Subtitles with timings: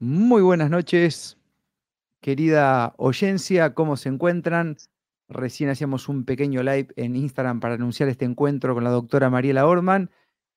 [0.00, 1.38] Muy buenas noches,
[2.20, 4.76] querida oyencia, ¿cómo se encuentran?
[5.28, 9.66] Recién hacíamos un pequeño live en Instagram para anunciar este encuentro con la doctora Mariela
[9.66, 10.10] Orman,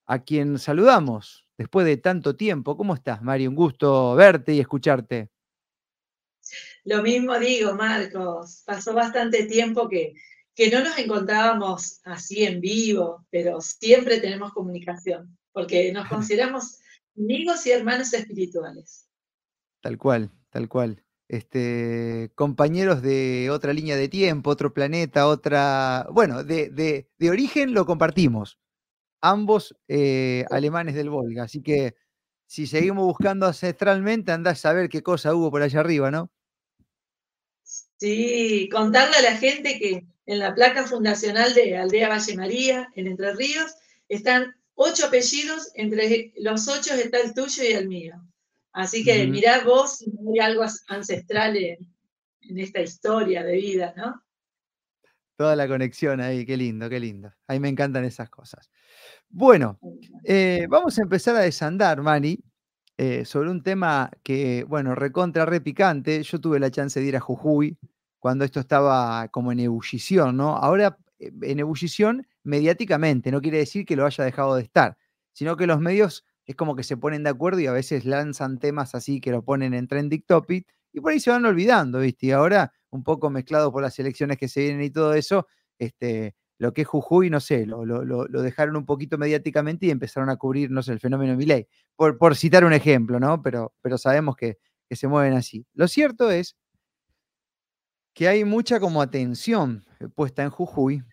[0.08, 2.76] a quien saludamos después de tanto tiempo.
[2.78, 3.46] ¿Cómo estás, Mari?
[3.46, 5.29] Un gusto verte y escucharte.
[6.83, 8.63] Lo mismo digo, Marcos.
[8.65, 10.15] Pasó bastante tiempo que,
[10.56, 16.80] que no nos encontrábamos así en vivo, pero siempre tenemos comunicación, porque nos consideramos
[17.16, 19.07] amigos y hermanos espirituales.
[19.81, 21.04] Tal cual, tal cual.
[21.30, 26.08] Este, compañeros de otra línea de tiempo, otro planeta, otra.
[26.12, 28.59] Bueno, de, de, origen lo compartimos.
[29.21, 31.44] Ambos eh, alemanes del Volga.
[31.44, 31.95] Así que
[32.45, 36.32] si seguimos buscando ancestralmente, andás a saber qué cosa hubo por allá arriba, ¿no?
[37.99, 43.07] Sí, contarle a la gente que en la placa fundacional de Aldea Valle María, en
[43.07, 43.76] Entre Ríos,
[44.07, 48.16] están ocho apellidos, entre los ocho está el tuyo y el mío.
[48.77, 51.79] Así que mirá vos si hay algo ancestral en,
[52.60, 54.21] esta historia de vida, ¿no?
[55.35, 57.34] Toda la conexión ahí, qué lindo, qué lindo.
[57.48, 58.70] A mí me encantan esas cosas.
[59.29, 59.79] Bueno,
[60.24, 62.40] eh, vamos a empezar a desandar, Mani,
[62.98, 66.21] eh, sobre un tema que, bueno, recontra, repicante.
[66.21, 67.80] Yo tuve la chance de ir a Jujuy
[68.19, 70.55] cuando esto estaba como en ebullición, ¿no?
[70.55, 74.97] Ahora eh, en ebullición mediáticamente, no quiere decir que lo haya dejado de estar,
[75.33, 78.57] sino que los medios es como que se ponen de acuerdo y a veces lanzan
[78.57, 82.27] temas así que lo ponen en trending topic y por ahí se van olvidando, ¿viste?
[82.27, 85.45] Y ahora, un poco mezclado por las elecciones que se vienen y todo eso,
[85.77, 87.83] este, lo que es Jujuy, no sé, lo,
[88.41, 92.35] dejaron un poquito mediáticamente y empezaron a cubrir, no sé, el fenómeno Milei, por, por
[92.35, 93.41] citar un ejemplo, ¿no?
[93.43, 94.57] Pero, pero sabemos que,
[94.89, 95.67] que se mueven así.
[95.73, 96.55] Lo cierto es
[98.15, 101.03] que hay mucha como atención puesta en Jujuy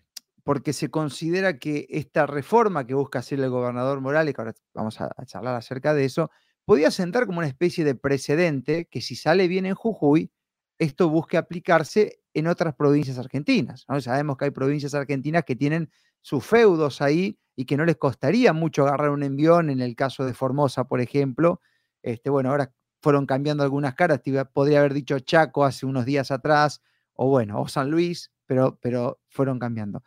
[0.45, 5.01] porque se considera que esta reforma que busca hacer el gobernador Morales, que ahora vamos
[5.01, 6.29] a, charlar acerca de eso,
[6.65, 10.31] podía sentar como una especie de precedente que si sale bien en Jujuy,
[10.77, 13.87] esto busque aplicarse en otras provincias argentinas.
[14.01, 15.89] Sabemos que hay provincias argentinas que tienen
[16.21, 20.25] sus feudos ahí y que no les costaría mucho agarrar un envión, en el caso
[20.25, 21.59] de Formosa, por ejemplo.
[22.03, 22.71] Este, bueno, ahora
[23.01, 24.21] fueron cambiando algunas caras,
[24.53, 26.83] podría haber dicho Chaco hace unos días atrás,
[27.13, 30.03] o bueno, o San Luis, pero, pero fueron cambiando.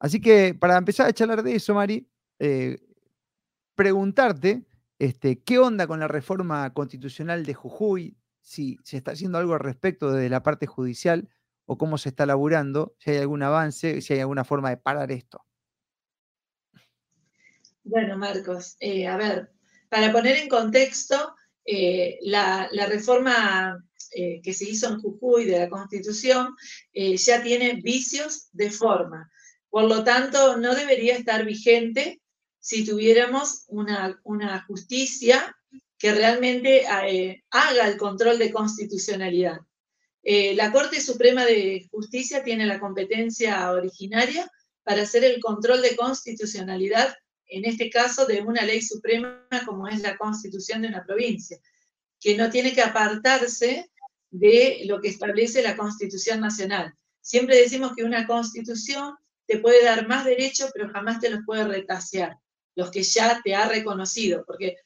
[0.00, 2.78] Así que para empezar a charlar de eso, Mari, eh,
[3.74, 4.64] preguntarte
[4.98, 9.60] este, qué onda con la reforma constitucional de Jujuy, si se está haciendo algo al
[9.60, 11.28] respecto desde la parte judicial
[11.66, 15.12] o cómo se está laburando, si hay algún avance, si hay alguna forma de parar
[15.12, 15.44] esto.
[17.84, 19.52] Bueno, Marcos, eh, a ver,
[19.90, 21.34] para poner en contexto,
[21.66, 23.84] eh, la, reforma
[24.42, 26.56] que se hizo en Jujuy de la Constitución
[26.92, 29.30] ya tiene vicios de forma.
[29.70, 32.20] Por lo tanto, no debería estar vigente
[32.58, 34.20] si tuviéramos una,
[34.66, 35.56] justicia
[35.96, 39.58] que realmente eh, haga el control de constitucionalidad.
[40.22, 44.50] Eh, la Corte Suprema de Justicia tiene la competencia originaria
[44.82, 47.14] para hacer el control de constitucionalidad,
[47.46, 51.58] en este caso de una ley suprema como es la constitución de una provincia,
[52.20, 53.90] que no tiene que apartarse
[54.30, 56.94] de lo que establece la Constitución Nacional.
[57.20, 59.16] Siempre decimos que una constitución
[59.50, 62.36] te puede dar más derechos, pero jamás te los puede retasear,
[62.76, 64.76] los que ya te ha reconocido, porque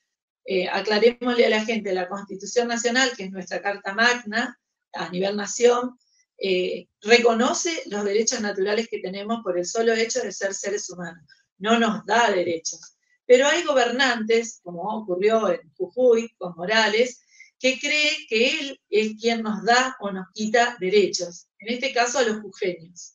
[0.47, 4.59] eh, aclarémosle a la gente, la Constitución Nacional, que es nuestra Carta Magna
[4.95, 5.99] a nivel nación,
[6.39, 11.27] eh, reconoce los derechos naturales que tenemos por el solo hecho de ser seres humanos.
[11.59, 12.97] No nos da derechos.
[13.27, 17.21] Pero hay gobernantes, como ocurrió en Jujuy con Morales,
[17.59, 22.19] que cree que él es quien nos da o nos quita derechos, en este caso
[22.19, 23.14] a los jujeños.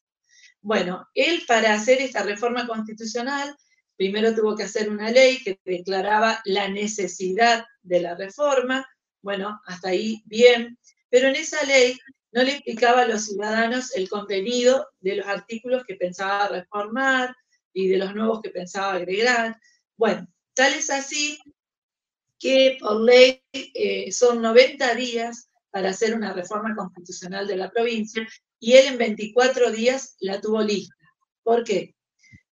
[0.62, 3.56] Bueno, él para hacer esta reforma constitucional,
[3.96, 8.88] primero tuvo que hacer una ley que declaraba la necesidad de la reforma,
[9.22, 10.78] bueno, hasta ahí bien,
[11.10, 11.98] pero en esa ley
[12.32, 17.36] no le explicaba a los ciudadanos el contenido de los artículos que pensaba reformar
[17.74, 19.58] y de los nuevos que pensaba agregar.
[19.98, 21.40] Bueno, tal es así
[22.38, 28.28] que por ley eh, son 90 días para hacer una reforma constitucional de la provincia
[28.60, 30.96] y él en 24 días la tuvo lista.
[31.44, 31.96] ¿Por qué?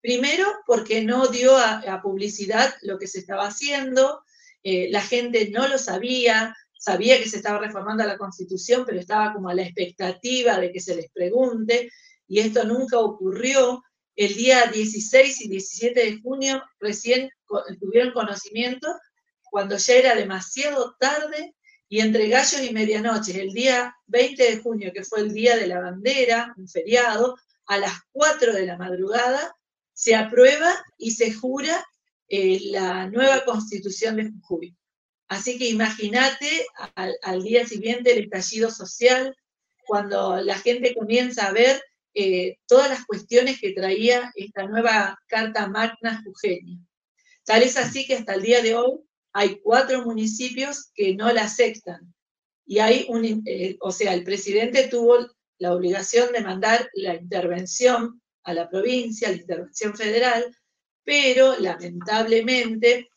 [0.01, 4.21] Primero, porque no dio a, publicidad lo que se estaba haciendo,
[4.63, 9.33] eh, la gente no lo sabía, sabía que se estaba reformando la Constitución, pero estaba
[9.33, 11.91] como a la expectativa de que se les pregunte,
[12.27, 13.83] y esto nunca ocurrió.
[14.15, 17.29] El día 16 y 17 de junio recién
[17.79, 18.87] tuvieron conocimiento
[19.43, 21.53] cuando ya era demasiado tarde
[21.89, 25.67] y entre gallos y medianoche, el día 20 de junio, que fue el día de
[25.67, 29.55] la bandera, un feriado, a las 4 de la madrugada,
[29.93, 31.85] se aprueba y se jura
[32.29, 34.75] eh, la nueva constitución de Jujuy.
[35.29, 39.35] Así que imagínate al, día siguiente el estallido social,
[39.85, 41.81] cuando la gente comienza a ver
[42.13, 46.79] eh, todas las cuestiones que traía esta nueva Carta Magna Jujeña.
[47.45, 48.99] Tal es así que hasta el día de hoy
[49.37, 52.11] hay cuatro municipios que no la aceptan.
[52.65, 55.27] Y hay un, eh, o sea, el presidente tuvo
[55.59, 60.43] la obligación de mandar la intervención a la provincia, la intervención federal,
[61.03, 63.09] pero lamentablemente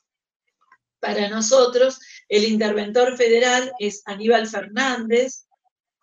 [1.01, 5.47] para nosotros el interventor federal es Aníbal Fernández.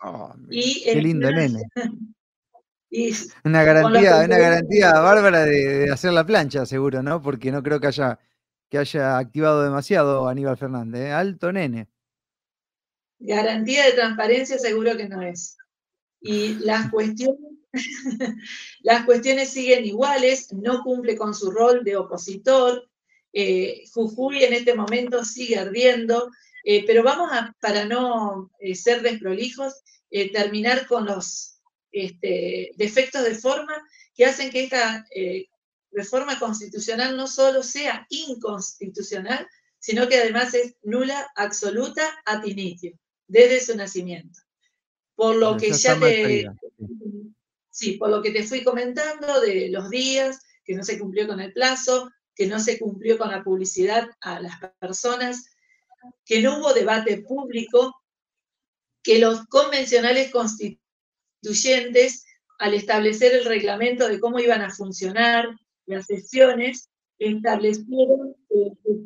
[0.02, 1.62] Oh, y qué lindo nene.
[3.44, 7.22] una garantía, una garantía bárbara de, hacer la plancha, seguro, ¿no?
[7.22, 8.18] Porque no creo que haya,
[8.70, 11.02] que haya activado demasiado Aníbal Fernández.
[11.02, 11.12] ¿eh?
[11.12, 11.88] Alto nene.
[13.20, 15.58] Garantía de transparencia seguro que no es.
[16.22, 17.40] Y las cuestiones,
[18.82, 22.90] las cuestiones siguen iguales, no cumple con su rol de opositor.
[23.34, 26.30] Eh, Jujuy en este momento sigue ardiendo,
[26.64, 31.60] eh, pero vamos a, para no ser desprolijos, terminar con los
[31.92, 33.74] este, defectos de forma
[34.16, 35.06] que hacen que esta
[35.92, 39.48] reforma constitucional no solo sea inconstitucional,
[39.80, 42.98] sino que además es nula, absoluta, a tinitio,
[43.28, 44.40] desde su nacimiento.
[45.16, 46.48] Por lo que ya te...
[47.70, 51.40] Sí, por lo que te fui comentando de los días, que no se cumplió con
[51.40, 55.46] el plazo, que no se cumplió con la publicidad a las personas,
[56.26, 57.96] que no hubo debate público,
[59.04, 62.26] que los convencionales constituyentes,
[62.60, 65.48] al establecer el reglamento de cómo iban a funcionar
[65.88, 69.02] las sesiones, establecieron que se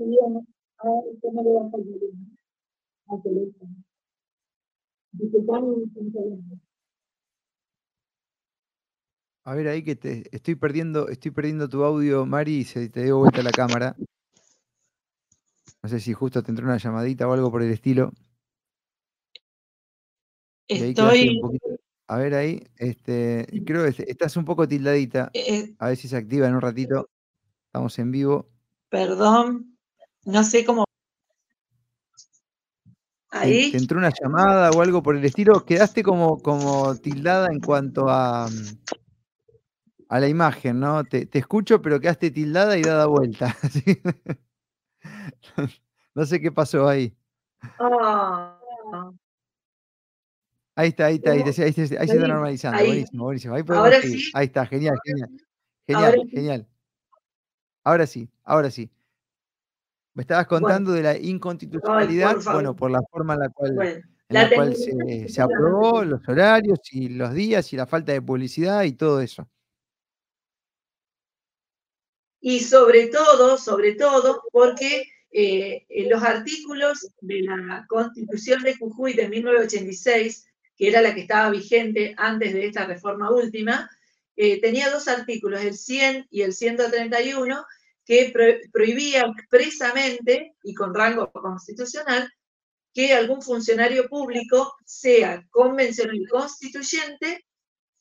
[9.44, 13.04] a ver ahí que te estoy perdiendo, estoy perdiendo tu audio, Mari, y se te
[13.04, 13.96] dio vuelta la cámara.
[15.82, 18.12] No sé si justo te entró una llamadita o algo por el estilo.
[20.68, 21.42] Estoy.
[22.12, 25.32] A ver ahí, este, creo que estás un poco tildadita.
[25.34, 25.76] Eh, eh.
[25.80, 27.10] a ver si se activa en un ratito.
[27.68, 28.50] Estamos en vivo.
[28.90, 29.78] Perdón,
[30.26, 30.84] no sé cómo
[33.30, 33.72] Ahí.
[33.72, 35.66] ¿Te, entró una llamada o algo por el estilo?
[35.66, 38.50] Quedaste como, como tildada en cuanto a,
[40.10, 41.06] a la imagen, ¿no?
[41.06, 43.56] Te, escucho, pero quedaste tildada y dada vuelta.
[46.14, 47.16] no sé qué pasó ahí.
[47.80, 48.61] Ah.
[50.82, 52.84] Ahí está, ahí está, ahí, ahí, ahí, se está normalizando.
[52.84, 53.54] Buenísimo, buenísimo.
[53.54, 54.32] Ahí, ahora sí.
[54.34, 55.30] ahí está, genial, genial.
[55.86, 56.68] Genial, genial.
[57.84, 58.90] Ahora sí, ahora sí.
[60.16, 63.50] Me estabas contando de la inconstitucionalidad, bueno, por la forma en la
[64.50, 69.22] cual, se, aprobó, los horarios y los días y la falta de publicidad y todo
[69.22, 69.48] eso.
[72.40, 79.30] Y sobre todo, sobre todo, porque eh, los artículos de la Constitución de Jujuy de
[79.30, 80.48] 1986,
[80.82, 83.88] que era la que estaba vigente antes de esta reforma última,
[84.36, 87.64] eh, tenía dos artículos, el 100 y el 131,
[88.04, 88.34] que
[88.74, 92.28] prohibía expresamente y con rango constitucional
[92.96, 97.46] que algún funcionario público sea convencional constituyente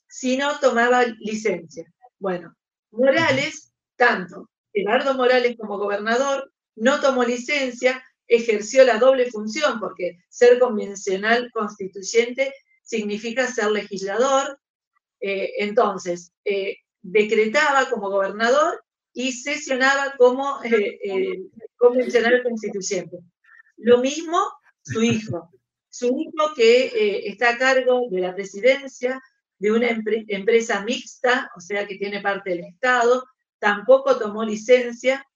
[0.09, 1.85] si no tomaba licencia.
[2.19, 2.57] Bueno,
[2.93, 10.59] Morales, tanto Gerardo Morales como gobernador, no tomó licencia, ejerció la doble función, porque ser
[10.59, 12.55] convencional constituyente
[12.91, 14.59] significa ser legislador.
[15.21, 18.83] Eh, entonces, eh, decretaba como gobernador
[19.13, 21.39] y sesionaba como eh,
[21.77, 23.19] convencional constituyente.
[23.77, 24.39] Lo mismo
[24.83, 25.51] su hijo.
[25.89, 29.21] Su hijo que está a cargo de la presidencia
[29.59, 33.25] de una empresa mixta, o sea que tiene parte del Estado,
[33.59, 35.27] tampoco tomó licencia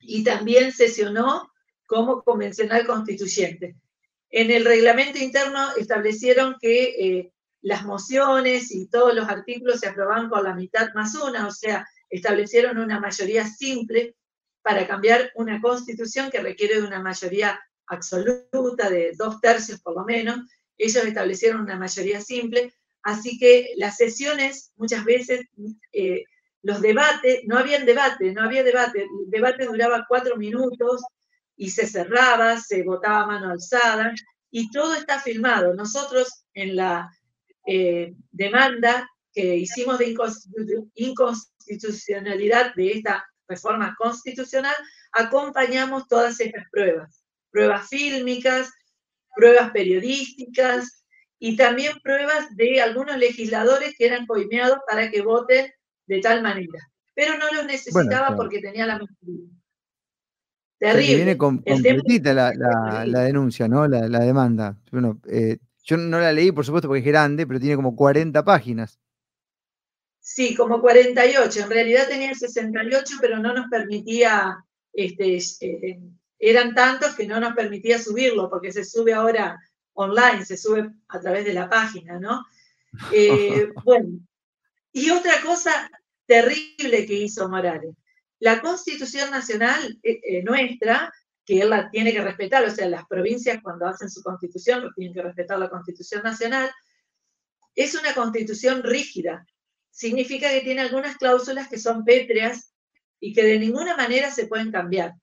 [0.00, 1.52] y también sesionó
[1.86, 3.76] como convencional constituyente.
[4.30, 7.30] En el reglamento interno establecieron que
[7.62, 11.86] las mociones y todos los artículos se aprobaban con la mitad más una, o sea,
[12.10, 14.14] establecieron una mayoría simple
[14.62, 20.04] para cambiar una constitución que requiere de una mayoría absoluta, de dos tercios por lo
[20.04, 20.38] menos.
[20.78, 25.46] Ellos establecieron una mayoría simple, así que las sesiones muchas veces,
[25.92, 26.24] eh,
[26.62, 31.02] los debates, no había debate, no había debate, el debate duraba cuatro minutos
[31.56, 34.12] y se cerraba, se votaba a mano alzada
[34.50, 35.74] y todo está filmado.
[35.74, 37.10] Nosotros en la
[37.66, 40.14] eh, demanda que hicimos de
[40.94, 44.74] inconstitucionalidad de esta reforma constitucional,
[45.12, 48.70] acompañamos todas estas pruebas, pruebas fílmicas,
[49.34, 51.04] pruebas periodísticas
[51.38, 55.70] y también pruebas de algunos legisladores que eran coimeados para que voten
[56.06, 56.80] de tal manera.
[57.14, 59.50] Pero no los necesitaba porque tenía la mayoría.
[60.78, 61.16] Terrible.
[61.16, 63.88] viene con, completita la, denuncia, ¿no?
[63.88, 64.78] La, demanda.
[64.90, 68.44] Bueno, eh, yo no la leí, por supuesto, porque es grande, pero tiene como 40
[68.44, 68.98] páginas.
[70.20, 71.60] Sí, como 48.
[71.60, 74.56] En realidad tenía 68, pero no nos permitía,
[74.92, 76.00] este, eh,
[76.38, 79.58] eran tantos que no nos permitía subirlo, porque se sube ahora
[79.94, 82.44] online, se sube a través de la página, ¿no?
[83.12, 84.08] Eh, bueno,
[84.90, 85.90] y otra cosa
[86.24, 87.94] terrible que hizo Morales.
[88.38, 91.12] La Constitución Nacional eh, nuestra,
[91.44, 95.14] que él la tiene que respetar, o sea, las provincias cuando hacen su constitución tienen
[95.14, 96.70] que respetar la Constitución Nacional,
[97.74, 99.46] es una constitución rígida,
[99.90, 102.74] significa que tiene algunas cláusulas que son pétreas
[103.20, 105.14] y que de ninguna manera se pueden cambiar.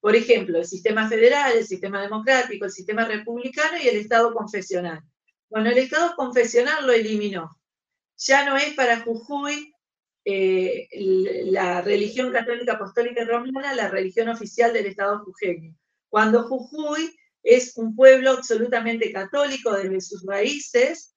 [0.00, 5.00] Por ejemplo, el sistema federal, el sistema democrático, el sistema republicano y el Estado confesional.
[5.48, 7.50] Bueno, el Estado confesional lo eliminó.
[8.16, 9.71] Ya no es para Jujuy
[10.24, 10.88] eh,
[11.46, 15.74] la religión católica apostólica romana la religión oficial del Estado jujeño.
[16.08, 17.10] Cuando Jujuy
[17.42, 21.14] es un pueblo absolutamente católico desde sus raíces,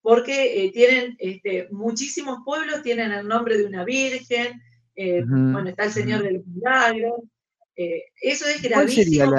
[0.00, 4.60] porque eh, tienen este, muchísimos pueblos, tienen el nombre de una virgen,
[4.96, 7.22] eh, bueno, está el Señor del Milagro.
[7.76, 9.32] Eh, eso es gravísimo.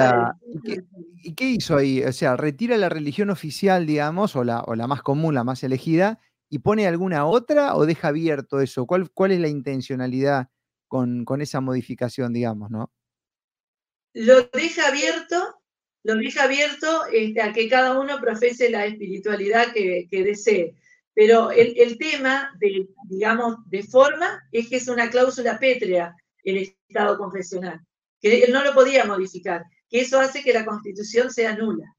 [1.22, 2.02] ¿Y, qué, hizo ahí?
[2.02, 5.62] O sea, retira la religión oficial, digamos, o la, o la más común, la más
[5.62, 6.18] elegida,
[6.50, 8.84] y pone alguna otra o deja abierto eso?
[8.86, 10.48] ¿Cuál, cuál es la intencionalidad
[10.88, 12.92] con, con esa modificación, digamos, no?
[14.12, 15.60] Lo deja abierto
[16.02, 20.74] lo deja abierto este, a que cada uno profese la espiritualidad que, desee.
[21.14, 26.14] Pero el, tema, de, digamos, de forma, es que es una cláusula pétrea
[26.44, 26.56] el
[26.88, 27.80] Estado confesional,
[28.20, 31.94] que él no lo podía modificar, que eso hace que la Constitución sea nula.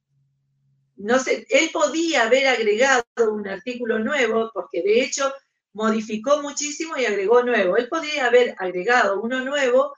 [1.04, 5.34] No sé, él podía haber agregado un artículo nuevo, porque de hecho
[5.74, 7.78] modificó muchísimo y agregó nuevo.
[7.78, 9.94] Él podría haber agregado uno nuevo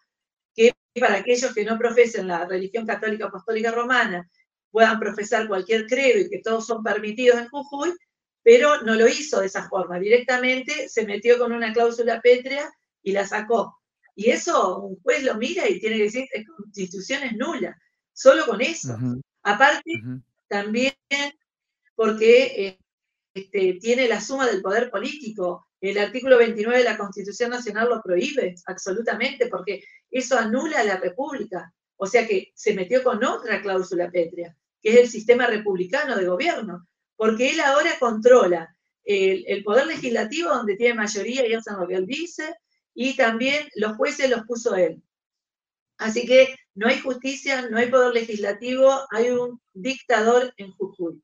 [1.00, 4.30] para aquellos que no profesen la religión católica apostólica romana
[4.72, 7.94] puedan profesar cualquier credo y que todos son permitidos en Jujuy,
[8.42, 10.00] pero no lo hizo de esa forma.
[10.00, 12.72] Directamente se metió con una cláusula pétrea
[13.04, 13.80] y la sacó.
[14.16, 17.78] Y eso un juez lo mira y tiene que decir, que la constitución es nula,
[18.14, 18.98] solo con eso.
[19.44, 20.02] Aparte,
[20.48, 20.94] también
[21.96, 22.80] porque eh,
[23.34, 25.68] este, tiene la suma del poder político.
[25.82, 31.74] El artículo 29 de la Constitución Nacional lo prohíbe absolutamente porque eso anula la República.
[31.98, 36.26] O sea que se metió con otra cláusula pétrea, que es el sistema republicano de
[36.26, 42.06] gobierno, porque él ahora controla el, poder legislativo donde tiene mayoría y hacen lo él
[42.06, 42.56] dice,
[42.94, 45.02] y también los jueces los puso él.
[45.98, 51.22] Así que no hay justicia, no hay poder legislativo, hay un dictador en Jujuy.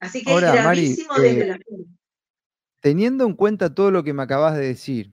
[0.00, 1.58] Así que es gravísimo desde eh, la
[2.80, 5.12] Teniendo en cuenta todo lo que me acabas de decir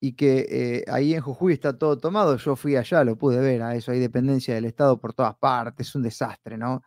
[0.00, 3.62] y que eh, ahí en Jujuy está todo tomado, yo fui allá, lo pude ver,
[3.62, 6.82] a eso hay dependencia del Estado por todas partes, es un desastre, ¿no?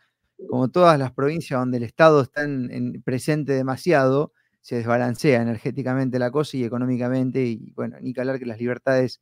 [0.49, 6.31] Como todas las provincias donde el Estado está en, presente demasiado, se desbalancea energéticamente la
[6.31, 9.21] cosa y económicamente, y bueno, ni que hablar que las libertades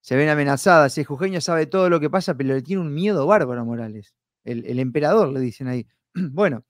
[0.00, 0.96] se ven amenazadas.
[0.98, 4.14] El jujeño sabe todo lo que pasa, pero le tiene un miedo bárbaro a Morales.
[4.44, 5.86] El, el emperador, le dicen ahí.
[6.14, 6.64] bueno,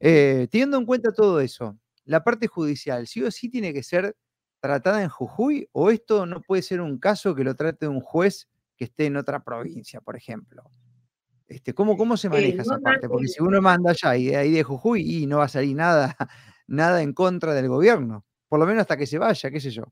[0.00, 4.16] eh, teniendo en cuenta todo eso, la parte judicial, ¿sí o sí tiene que ser
[4.60, 8.48] tratada en Jujuy o esto no puede ser un caso que lo trate un juez
[8.76, 10.70] que esté en otra provincia, por ejemplo?
[11.48, 13.08] Este, ¿cómo, ¿Cómo se maneja esa parte?
[13.08, 15.76] Porque si uno manda allá y de ahí de Jujuy y no va a salir
[15.76, 16.16] nada,
[16.66, 19.84] nada en contra del gobierno, por lo menos hasta que se vaya, qué sé yo.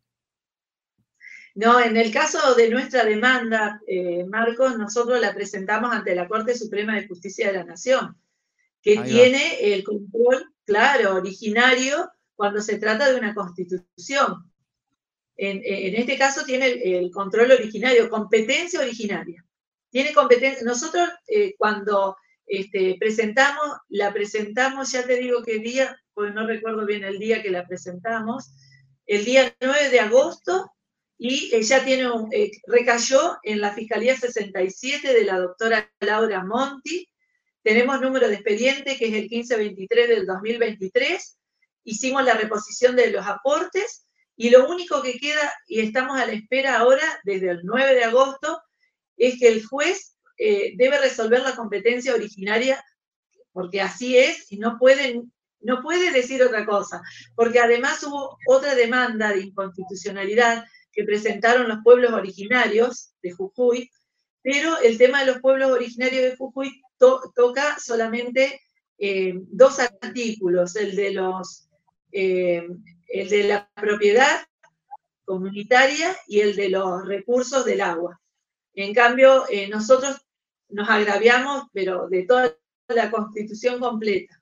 [1.54, 6.56] No, en el caso de nuestra demanda, eh, Marcos, nosotros la presentamos ante la Corte
[6.56, 8.16] Suprema de Justicia de la Nación,
[8.82, 14.50] que tiene el control claro, originario, cuando se trata de una constitución.
[15.36, 16.66] En, este caso tiene
[16.98, 19.44] el, control originario, competencia originaria.
[19.90, 20.64] Tiene competencia.
[20.64, 26.84] Nosotros eh, cuando este, presentamos, la presentamos, ya te digo qué día, pues no recuerdo
[26.84, 28.52] bien el día que la presentamos,
[29.06, 30.72] el día 9 de agosto,
[31.16, 37.08] y ya tiene un, eh, recayó en la Fiscalía 67 de la doctora Laura Monti,
[37.64, 41.38] tenemos número de expediente que es el 1523 del 2023.
[41.84, 44.06] Hicimos la reposición de los aportes
[44.36, 48.04] y lo único que queda, y estamos a la espera ahora, desde el 9 de
[48.04, 48.60] agosto,
[49.16, 52.84] es que el juez eh, debe resolver la competencia originaria,
[53.52, 57.00] porque así es, y no, pueden, no puede decir otra cosa,
[57.34, 60.64] porque además hubo otra demanda de inconstitucionalidad
[60.94, 63.90] que presentaron los pueblos originarios de Jujuy,
[64.42, 68.60] pero el tema de los pueblos originarios de Jujuy toca solamente
[68.98, 71.68] eh, dos artículos, el de, los,
[72.12, 72.66] eh,
[73.08, 74.46] el de la propiedad
[75.24, 78.20] comunitaria y el de los recursos del agua.
[78.74, 80.20] En cambio, eh, nosotros
[80.68, 82.56] nos agraviamos, pero de toda
[82.88, 84.40] la constitución completa.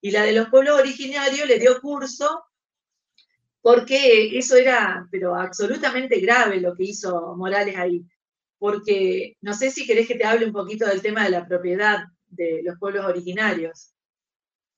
[0.00, 2.44] Y la de los pueblos originarios le dio curso
[3.60, 8.04] porque eso era, pero absolutamente grave lo que hizo Morales ahí.
[8.58, 12.04] Porque no sé si querés que te hable un poquito del tema de la propiedad
[12.28, 13.94] de los pueblos originarios.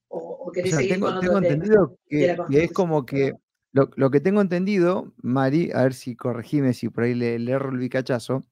[0.08, 3.32] O, querés seguir tengo, con tengo entendido que, es como que
[3.72, 7.70] lo, que tengo entendido, Mari, a ver si corregime si por ahí le, le erro
[7.70, 8.44] el bicachazo,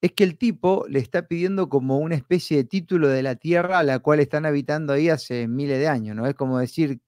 [0.00, 3.80] es que el tipo le está pidiendo como una especie de título de la tierra
[3.80, 6.26] a la cual están habitando ahí hace miles de años, ¿no?
[6.26, 7.00] Es como decir,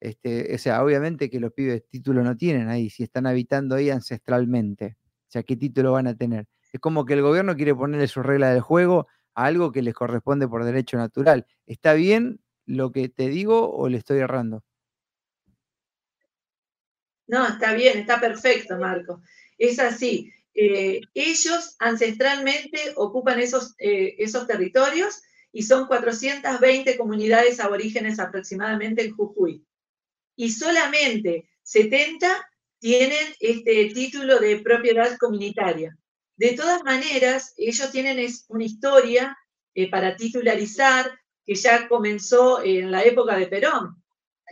[0.00, 3.90] este, o sea, obviamente que los pibes título no tienen ahí, si están habitando ahí
[3.90, 4.96] ancestralmente.
[5.28, 6.46] O sea, ¿qué título van a tener?
[6.72, 9.94] Es como que el gobierno quiere ponerle su regla del juego a algo que les
[9.94, 11.46] corresponde por derecho natural.
[11.66, 14.62] ¿Está bien lo que te digo o le estoy errando?
[17.26, 19.22] No, está bien, está perfecto, Marco.
[19.58, 20.32] Es así.
[20.54, 29.12] Eh, ellos ancestralmente ocupan esos, eh, esos territorios y son 420 comunidades aborígenes aproximadamente en
[29.12, 29.64] Jujuy.
[30.38, 35.98] Y solamente 70 tienen este título de propiedad comunitaria.
[36.36, 39.36] De todas maneras, ellos tienen una historia
[39.74, 41.10] eh, para titularizar
[41.44, 44.00] que ya comenzó en la época de Perón.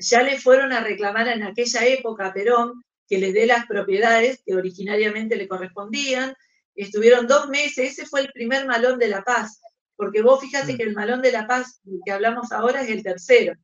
[0.01, 4.43] Ya le fueron a reclamar en aquella época a Perón que les dé las propiedades
[4.45, 6.35] que originariamente le correspondían.
[6.75, 9.61] Estuvieron dos meses, ese fue el primer malón de la paz,
[9.95, 10.77] porque vos fíjate mm.
[10.79, 13.55] que el malón de la paz que hablamos ahora es el tercero.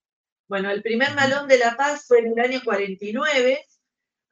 [0.49, 3.65] Bueno, el primer malón de la paz fue en el año 49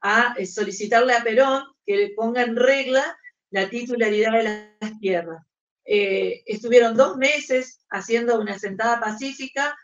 [0.01, 3.17] a eh, solicitarle a Perón que le ponga en regla
[3.51, 4.43] la titularidad de
[4.79, 5.45] las tierras.
[5.85, 9.75] Eh, estuvieron dos meses haciendo una sentada pacífica,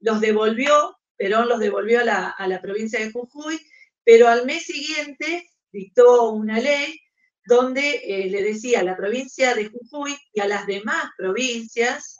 [0.00, 3.60] los devolvió, Perón los devolvió a la, a la provincia de Jujuy,
[4.04, 6.98] pero al mes siguiente dictó una ley
[7.46, 12.18] donde eh, le decía a la provincia de Jujuy y a las demás provincias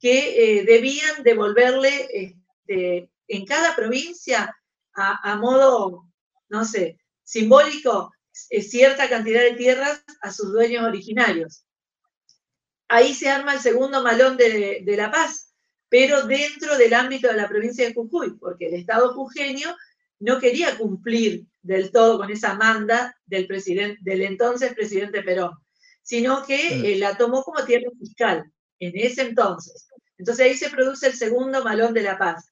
[0.00, 4.54] que debían devolverle este, en cada provincia
[4.94, 6.06] a, modo,
[6.48, 8.12] no sé, simbólico,
[8.50, 11.64] eh, cierta cantidad de tierras a sus dueños originarios.
[12.88, 15.54] Ahí se arma el segundo malón de, de la paz,
[15.88, 19.74] pero dentro del ámbito de la provincia de Jujuy, porque el Estado jujeño
[20.20, 25.52] no quería cumplir del todo con esa manda del, presidente, del entonces presidente Perón,
[26.02, 28.44] sino que eh, la tomó como tierra fiscal
[28.78, 29.88] en ese entonces.
[30.18, 32.51] Entonces ahí se produce el segundo malón de la paz.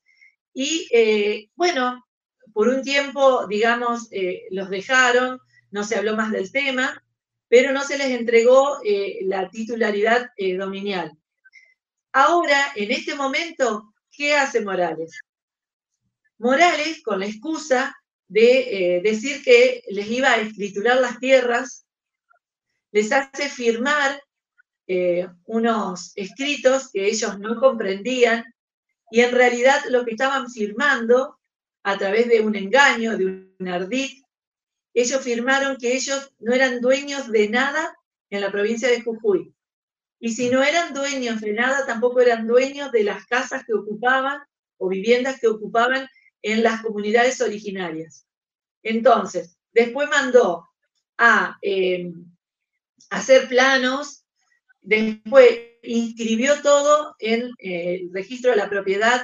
[0.52, 2.04] Y eh, bueno,
[2.52, 5.38] por un tiempo, digamos, eh, los dejaron,
[5.70, 7.02] no se habló más del tema,
[7.48, 8.78] pero no se les entregó
[9.22, 11.18] la titularidad dominial.
[12.12, 15.18] Ahora, en este momento, ¿qué hace Morales?
[16.38, 17.94] Morales, con la excusa
[18.26, 21.84] de eh, decir que les iba a escriturar las tierras,
[22.92, 24.22] les hace firmar
[24.86, 28.44] eh, unos escritos que ellos no comprendían
[29.10, 31.38] y en realidad lo que estaban firmando
[31.82, 34.22] a través de un engaño, de un ardid,
[34.94, 37.94] ellos firmaron que ellos no eran dueños de nada
[38.28, 39.54] en la provincia de Jujuy.
[40.18, 44.40] Y si no eran dueños de nada, tampoco eran dueños de las casas que ocupaban
[44.78, 46.08] o viviendas que ocupaban
[46.42, 48.26] en las comunidades originarias.
[48.82, 50.68] Entonces, después mandó
[51.16, 52.12] a eh,
[53.10, 54.24] hacer planos,
[54.80, 59.22] después inscribió todo en eh, el registro de la propiedad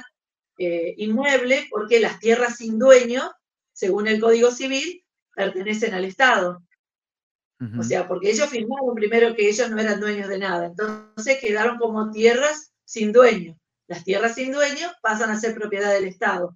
[0.57, 3.31] eh, inmueble, porque las tierras sin dueño,
[3.73, 5.03] según el Código Civil,
[5.35, 6.63] pertenecen al Estado.
[7.79, 11.79] O sea, porque ellos firmaron primero que ellos no eran dueños de nada, entonces quedaron
[11.79, 13.57] como tierras sin dueño.
[13.87, 16.55] Las tierras sin dueño pasan a ser propiedad del Estado.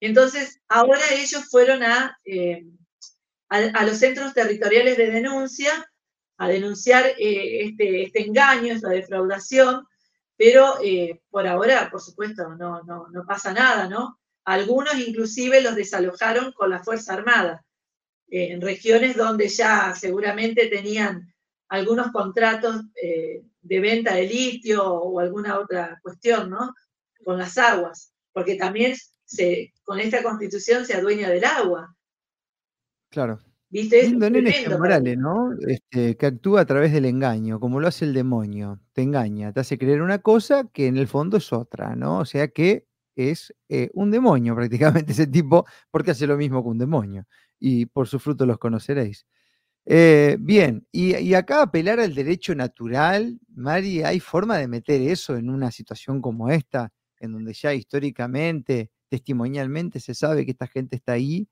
[0.00, 1.80] Entonces, ahora ellos fueron
[2.24, 2.64] eh,
[3.48, 5.90] a, los centros territoriales de denuncia
[6.36, 9.86] a denunciar eh, este, este, engaño, esta defraudación,
[10.36, 14.18] pero eh, por ahora, por supuesto, no, no, pasa nada, ¿no?
[14.44, 17.64] Algunos inclusive los desalojaron con la Fuerza Armada,
[18.28, 21.32] en regiones donde ya seguramente tenían
[21.68, 26.74] algunos contratos de venta de litio o alguna otra cuestión, ¿no?
[27.24, 28.94] Con las aguas, porque también
[29.84, 31.96] con esta constitución se adueña del agua.
[33.10, 33.40] Claro.
[33.74, 34.08] ¿Viste?
[34.78, 35.50] Morales, ¿no?
[35.66, 38.80] Este, que actúa a través del engaño, como lo hace el demonio.
[38.92, 42.20] Te engaña, te hace creer una cosa que en el fondo es otra, ¿no?
[42.20, 44.54] O sea que es eh, un demonio
[45.02, 47.26] prácticamente ese tipo, porque hace lo mismo que un demonio.
[47.58, 49.26] Y por su fruto los conoceréis.
[49.86, 55.36] Eh, bien, y, y, acá apelar al derecho natural, Mari, ¿hay forma de meter eso
[55.36, 60.94] en una situación como esta, en donde ya históricamente testimonialmente se sabe que esta gente
[60.94, 61.48] está ahí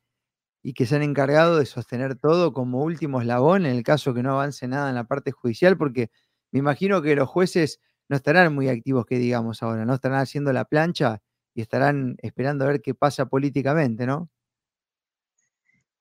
[0.63, 4.23] y que se han encargado de sostener todo como último eslabón en el caso que
[4.23, 6.11] no avance nada en la parte judicial, porque
[6.53, 9.95] me imagino que los jueces no estarán muy activos, que digamos ahora, ¿no?
[9.95, 11.21] Estarán haciendo la plancha
[11.55, 14.31] y estarán esperando a ver qué pasa políticamente, ¿no?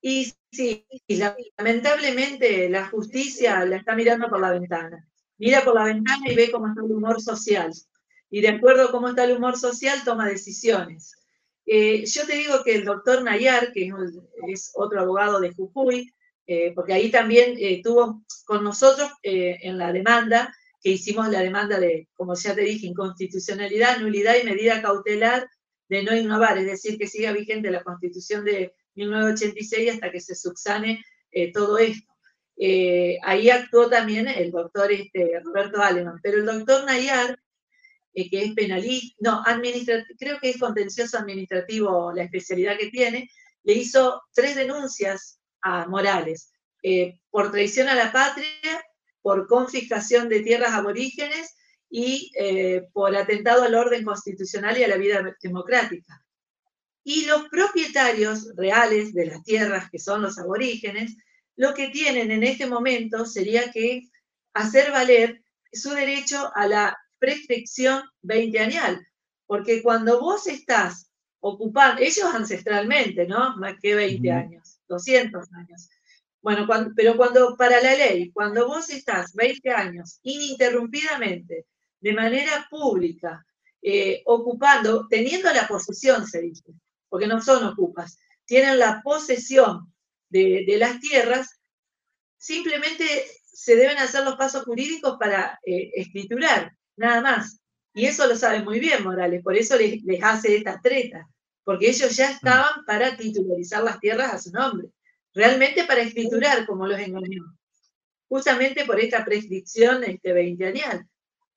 [0.02, 0.86] Y sí,
[1.58, 5.08] lamentablemente la justicia la está mirando por la ventana.
[5.38, 7.72] Mira por la ventana y ve cómo está el humor social.
[8.30, 11.21] Y de acuerdo a cómo está el humor social, toma decisiones.
[11.74, 13.90] Eh, yo te digo que el doctor Nayar, que
[14.50, 16.14] es otro abogado de Jujuy,
[16.46, 21.80] eh, porque ahí también eh, tuvo con nosotros en la demanda, que hicimos la demanda
[21.80, 25.48] de, como ya te dije, inconstitucionalidad, nulidad y medida cautelar
[25.88, 30.36] de no innovar, es decir, que siga vigente la constitución de 1986 hasta que se
[30.36, 32.12] subsane eh, todo esto.
[32.58, 37.40] Eh, ahí actuó también el doctor este, Roberto Aleman, pero el doctor Nayar,
[38.14, 39.44] eh, que es penalista, no,
[40.18, 43.30] creo que es contencioso administrativo la especialidad que tiene,
[43.64, 46.52] le hizo tres denuncias a Morales
[47.30, 48.50] por traición a la patria,
[49.22, 51.56] por confiscación de tierras aborígenes
[51.92, 52.32] y
[52.92, 56.26] por atentado al orden constitucional y a la vida democrática.
[57.04, 61.16] Y los propietarios reales de las tierras, que son los aborígenes,
[61.56, 64.10] lo que tienen en este momento sería que
[64.54, 69.08] hacer valer su derecho a la prescripción veinteañal,
[69.46, 73.56] porque cuando vos estás ocupando, ellos ancestralmente, ¿no?
[73.58, 75.90] Más que 20 años, 200 años.
[76.42, 81.68] Bueno, pero cuando, para la ley, cuando vos estás 20 años ininterrumpidamente,
[82.00, 83.46] de manera pública,
[83.84, 86.74] eh, ocupando, teniendo la posesión, se dice,
[87.08, 89.94] porque no son ocupas, tienen la posesión
[90.30, 91.60] de, las tierras,
[92.38, 93.06] simplemente
[93.46, 97.60] se deben hacer los pasos jurídicos para eh, escriturar, nada más.
[97.94, 101.28] Y eso lo sabe muy bien Morales, por eso les, hace esta treta,
[101.64, 104.90] porque ellos ya estaban para titularizar las tierras a su nombre,
[105.34, 107.44] realmente para escriturar, como los engañó,
[108.30, 111.06] justamente por esta prescripción este, veinteañal.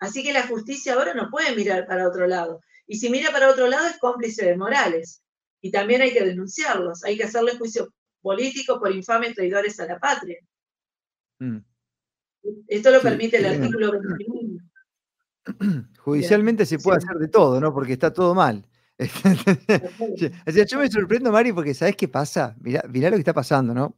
[0.00, 2.60] Así que la justicia ahora no puede mirar para otro lado.
[2.86, 5.22] Y si mira para otro lado es cómplice de Morales
[5.60, 9.98] y también hay que denunciarlos, hay que hacerle juicio político por infames traidores a la
[9.98, 10.38] patria.
[11.38, 11.58] Mm.
[12.66, 14.43] Esto lo permite el artículo 21.
[15.98, 17.72] Judicialmente se puede hacer de todo, ¿no?
[17.72, 18.66] Porque está todo mal.
[20.68, 22.56] yo me sorprendo, Mari, porque ¿sabes qué pasa?
[22.60, 23.96] Mirá, mirá, lo que está pasando, ¿no?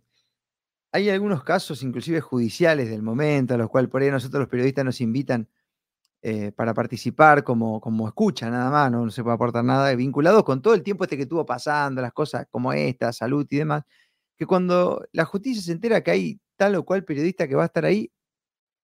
[0.93, 4.85] Hay algunos casos, inclusive judiciales del momento, a los cuales por ahí nosotros los periodistas
[4.85, 5.49] nos invitan
[6.23, 10.61] eh, para participar como, como escucha nada más, no, se puede aportar nada, vinculado con
[10.63, 13.85] todo el tiempo este que estuvo pasando, las cosas como esta, salud y demás,
[14.37, 17.67] que cuando la justicia se entera que hay tal o cual periodista que va a
[17.67, 18.11] estar ahí,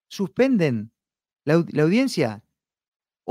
[0.09, 0.93] suspenden
[1.45, 2.43] la, audiencia,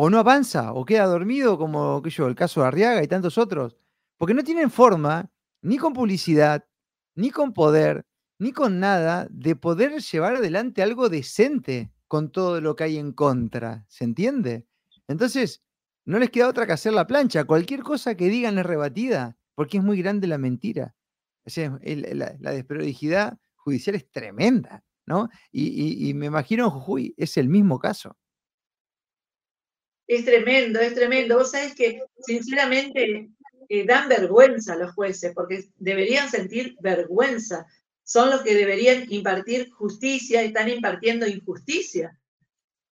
[0.01, 3.37] o no avanza, o queda dormido, como que yo, el caso de Arriaga y tantos
[3.37, 3.75] otros,
[4.15, 5.29] porque no tienen forma,
[5.61, 6.65] ni con publicidad,
[7.15, 8.05] ni con poder,
[8.37, 13.11] ni con nada, de poder llevar adelante algo decente con todo lo que hay en
[13.11, 14.65] contra, ¿se entiende?
[15.09, 15.63] Entonces,
[16.05, 17.43] no les queda otra que hacer la plancha.
[17.43, 20.95] Cualquier cosa que digan es rebatida, porque es muy grande la mentira.
[21.45, 25.27] Sea, la, desprolijidad judicial es tremenda, ¿no?
[25.51, 28.15] Y, me imagino, Jujuy, es el mismo caso.
[30.09, 31.37] Es tremendo, es tremendo.
[31.37, 33.29] Vos sabés que, sinceramente,
[33.69, 37.67] eh, dan vergüenza a los jueces, porque deberían sentir vergüenza
[38.03, 42.19] son los que deberían impartir justicia y están impartiendo injusticia.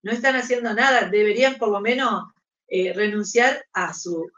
[0.02, 2.24] No están haciendo nada, deberían por lo menos
[2.68, 4.30] eh, renunciar a, sus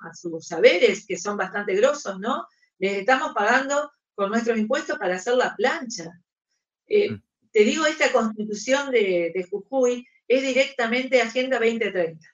[0.46, 2.46] saberes, que son bastante grosos, ¿no?
[2.78, 6.12] Les estamos pagando con nuestros impuestos para hacer la plancha.
[6.86, 7.22] Eh, mm.
[7.50, 12.24] Te digo, esta constitución de, Jujuy es directamente Agenda 2030,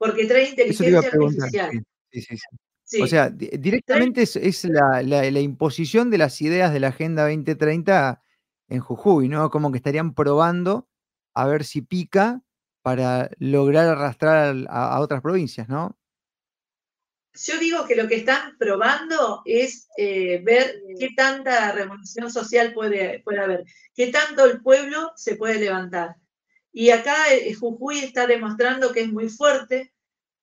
[0.00, 1.84] porque trae inteligencia artificial.
[2.10, 2.36] Sí, sí,
[2.86, 3.02] sí.
[3.02, 8.22] O sea, directamente es, la, imposición de las ideas de la Agenda 2030
[8.68, 9.50] en Jujuy, ¿no?
[9.50, 10.88] Como que estarían probando
[11.34, 12.40] a ver si pica
[12.80, 15.98] para lograr arrastrar a, otras provincias, ¿no?
[17.34, 23.20] Yo digo que lo que están probando es eh, ver qué tanta revolución social puede,
[23.20, 26.16] puede haber, qué tanto el pueblo se puede levantar.
[26.72, 29.92] Y acá eh, Jujuy está demostrando que es muy fuerte,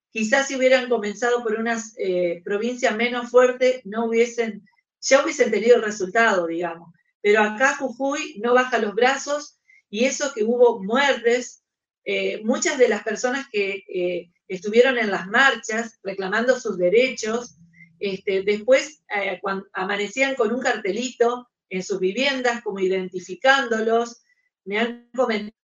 [0.10, 4.66] Quizás si hubieran comenzado por una eh, provincia menos fuerte, no hubiesen,
[5.02, 6.92] ya hubiesen tenido el resultado, digamos.
[7.22, 9.60] Pero acá Jujuy no baja los brazos
[9.92, 11.62] y eso que hubo muertes,
[12.04, 17.58] eh, muchas de las personas que estuvieron en las marchas reclamando sus derechos,
[18.00, 19.04] este, después
[19.42, 24.24] cuando amanecían con un cartelito en sus viviendas, como identificándolos,
[24.64, 25.67] me han comentado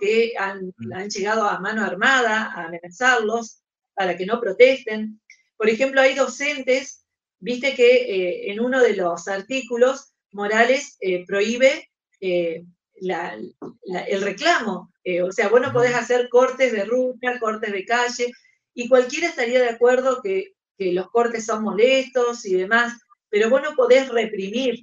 [0.00, 0.92] que han, mm.
[0.92, 3.60] han llegado a mano armada a amenazarlos,
[4.00, 5.20] para que no protesten.
[5.58, 7.04] Por ejemplo, hay docentes,
[7.38, 14.90] viste que eh, en uno de los artículos, Morales eh, prohíbe eh, el reclamo.
[15.24, 18.32] O sea, vos no podés hacer cortes de ruta, cortes de calle,
[18.72, 22.94] y cualquiera estaría de acuerdo que, los cortes son molestos y demás,
[23.28, 24.80] pero vos no podés reprimir,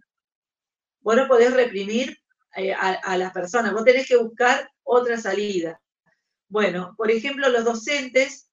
[0.99, 2.15] vos no podés reprimir
[2.57, 5.79] eh, a, las personas, vos tenés que buscar otra salida.
[6.49, 8.49] Bueno, por ejemplo, los docentes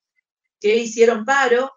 [0.61, 1.73] que hicieron paro,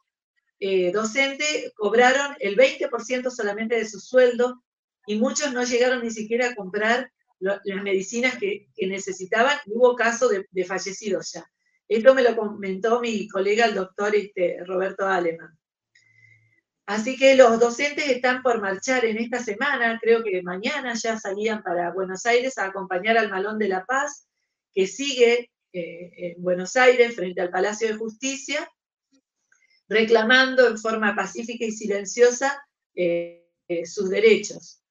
[0.59, 4.61] eh, docentes cobraron el 20% solamente de su sueldo
[5.05, 7.09] y muchos no llegaron ni siquiera a comprar
[7.39, 11.49] las medicinas que, necesitaban y hubo casos de, fallecidos ya.
[11.87, 15.56] Esto me lo comentó mi colega, el doctor este, Roberto Aleman.
[16.87, 21.61] Así que los docentes están por marchar en esta semana, creo que mañana ya salían
[21.61, 24.25] para Buenos Aires a acompañar al Malón de la Paz,
[24.73, 28.71] que sigue eh, en Buenos Aires frente al Palacio de Justicia,
[29.89, 34.81] reclamando en forma pacífica y silenciosa eh, eh, sus derechos.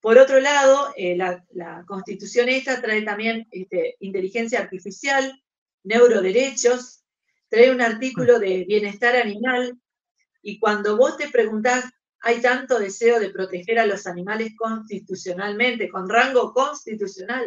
[0.00, 5.32] Por otro lado, la, constitución esta trae también este, inteligencia artificial,
[5.84, 7.04] neuroderechos,
[7.48, 9.78] trae un artículo de bienestar animal,
[10.44, 11.86] y cuando vos te preguntás,
[12.20, 17.44] hay tanto deseo de proteger a los animales constitucionalmente, con rango constitucional,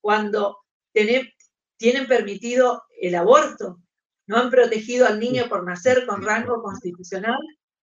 [0.00, 0.58] cuando
[0.92, 3.80] tienen permitido el aborto,
[4.26, 7.38] no han protegido al niño por nacer con rango constitucional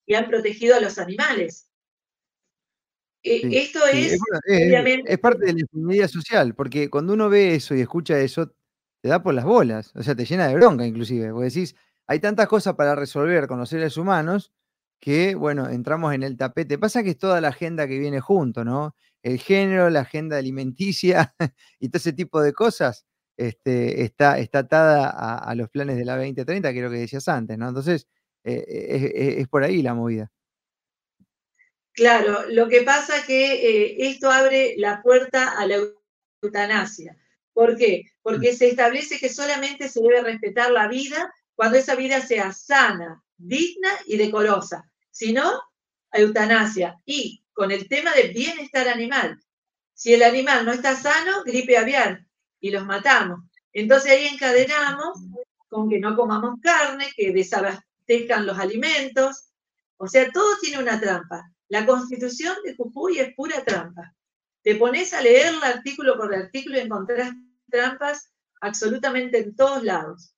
[0.05, 1.69] y han protegido a los animales.
[3.23, 7.81] Eh, esto es, es, parte de la ingeniería social, porque cuando uno ve eso y
[7.81, 8.53] escucha eso,
[9.01, 11.75] te da por las bolas, o sea, te llena de bronca inclusive, porque decís,
[12.09, 14.51] hay tantas cosas para resolver con los seres humanos
[14.99, 16.79] que, bueno, entramos en el tapete.
[16.79, 18.95] Pasa que es toda la agenda que viene junto, ¿no?
[19.21, 21.35] El género, la agenda alimenticia
[21.79, 23.05] y todo ese tipo de cosas
[23.37, 27.27] este, está, está atada a, los planes de la 2030, que es lo que decías
[27.27, 27.67] antes, ¿no?
[27.67, 28.07] Entonces,
[28.43, 30.31] eh, es por ahí la movida.
[31.93, 35.77] Claro, lo que pasa es que eh, esto abre la puerta a la
[36.41, 37.15] eutanasia.
[37.53, 38.05] ¿Por qué?
[38.23, 43.21] Porque se establece que solamente se debe respetar la vida cuando esa vida sea sana,
[43.35, 44.89] digna y decorosa.
[45.11, 45.61] Si no,
[46.09, 46.95] eutanasia.
[47.05, 49.37] Y con el tema del bienestar animal.
[49.93, 52.25] Si el animal no está sano, gripe aviar
[52.61, 53.41] y los matamos.
[53.73, 55.19] Entonces ahí encadenamos
[55.67, 59.49] con que no comamos carne, que desabastezcan los alimentos.
[59.97, 61.51] O sea, todo tiene una trampa.
[61.67, 64.15] La constitución de Jujuy es pura trampa.
[64.63, 67.33] Te pones a leer el artículo por artículo y encontrás
[67.69, 70.33] trampas absolutamente en todos lados.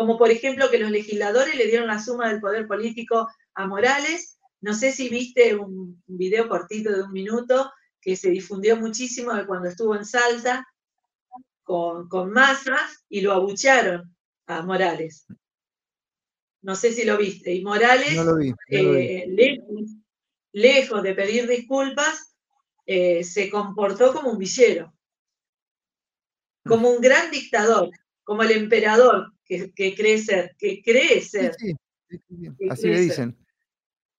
[0.00, 4.38] Como por ejemplo que los legisladores le dieron la suma del poder político a Morales.
[4.62, 9.44] No sé si viste un video cortito de un minuto que se difundió muchísimo de
[9.46, 10.66] cuando estuvo en Salta
[11.62, 15.26] con, con masas y lo abucharon a Morales.
[16.62, 17.52] No sé si lo viste.
[17.52, 19.26] Y Morales, no lo vi, eh,
[20.52, 22.34] lejos de pedir disculpas,
[22.86, 24.94] eh, se comportó como un villero,
[26.64, 27.90] como un gran dictador,
[28.30, 31.50] como el emperador que, cree ser, que cree ser.
[32.70, 33.36] Así le dicen.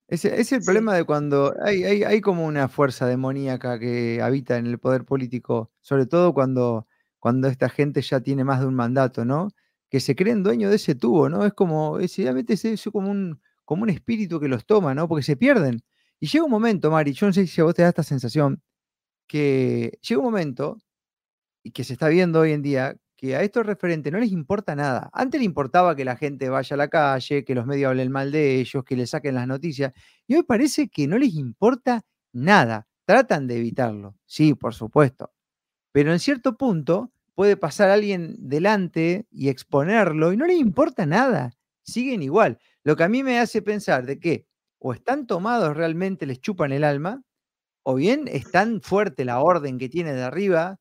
[0.10, 4.68] Ese, es el problema de cuando hay, hay, como una fuerza demoníaca que habita en
[4.68, 9.24] el poder político, sobre todo cuando, cuando esta gente ya tiene más de un mandato,
[9.24, 9.48] ¿no?
[9.90, 11.46] Que se creen dueños de ese tubo, ¿no?
[11.46, 15.08] Es como, es, es como un, como un espíritu que los toma, ¿no?
[15.08, 15.82] Porque se pierden.
[16.20, 18.62] Y llega un momento, Mari, yo no sé si a vos te da esta sensación,
[19.26, 20.80] que llega un momento,
[21.64, 24.76] y que se está viendo hoy en día, que a estos referentes no les importa
[24.76, 25.12] nada.
[25.14, 28.32] Antes le importaba que la gente vaya a la calle, que los medios hablen mal
[28.32, 29.94] de ellos, que les saquen las noticias,
[30.28, 32.02] y hoy parece que no les importa
[32.34, 32.88] nada.
[33.06, 35.32] Tratan de evitarlo, sí, por supuesto.
[35.92, 41.52] Pero en cierto punto puede pasar alguien delante y exponerlo y no les importa nada.
[41.84, 42.60] Siguen igual.
[42.84, 44.48] Lo que a mí me hace pensar de que
[44.80, 47.22] o están tomados realmente, les chupan el alma,
[47.84, 50.81] o bien es tan fuerte la orden que tiene de arriba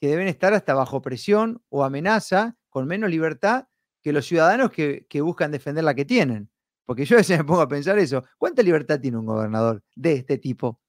[0.00, 3.66] que deben estar hasta bajo presión o amenaza, con menos libertad
[4.02, 6.50] que los ciudadanos que, buscan defender la que tienen.
[6.86, 8.24] Porque yo a veces me pongo a pensar eso.
[8.38, 10.80] ¿Cuánta libertad tiene un gobernador de este tipo?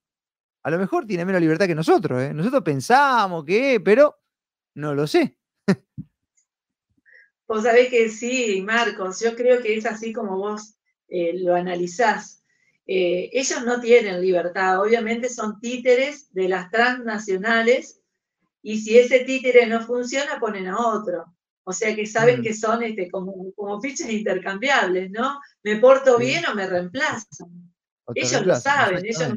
[0.64, 2.22] A lo mejor tiene menos libertad que nosotros.
[2.22, 2.34] ¿eh?
[2.34, 4.18] Nosotros pensamos que, pero
[4.76, 5.38] no lo sé.
[7.48, 10.76] Vos sabés que sí, Marcos, yo creo que es así como vos
[11.10, 12.42] eh, lo analizás,
[12.88, 18.01] eh, ellos no tienen libertad, obviamente son títeres de las transnacionales
[18.62, 21.26] y si ese títere no funciona, ponen a otro.
[21.64, 22.44] O sea que saben mm.
[22.44, 25.40] que son este, como, como, fichas intercambiables, ¿no?
[25.64, 27.74] Me porto bien o me reemplazan.
[28.16, 29.34] ellos lo saben, ellos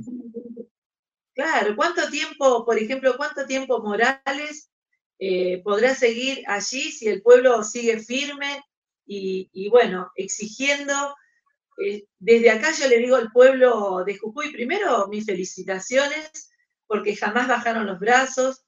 [1.35, 4.71] Claro, ¿cuánto tiempo, por ejemplo, cuánto tiempo Morales
[5.19, 8.63] eh, podrá seguir allí si el pueblo sigue firme
[9.05, 10.95] y, y bueno, exigiendo
[11.79, 16.51] eh, desde acá yo le digo al pueblo de Jujuy, primero mis felicitaciones,
[16.87, 18.64] porque jamás bajaron los brazos.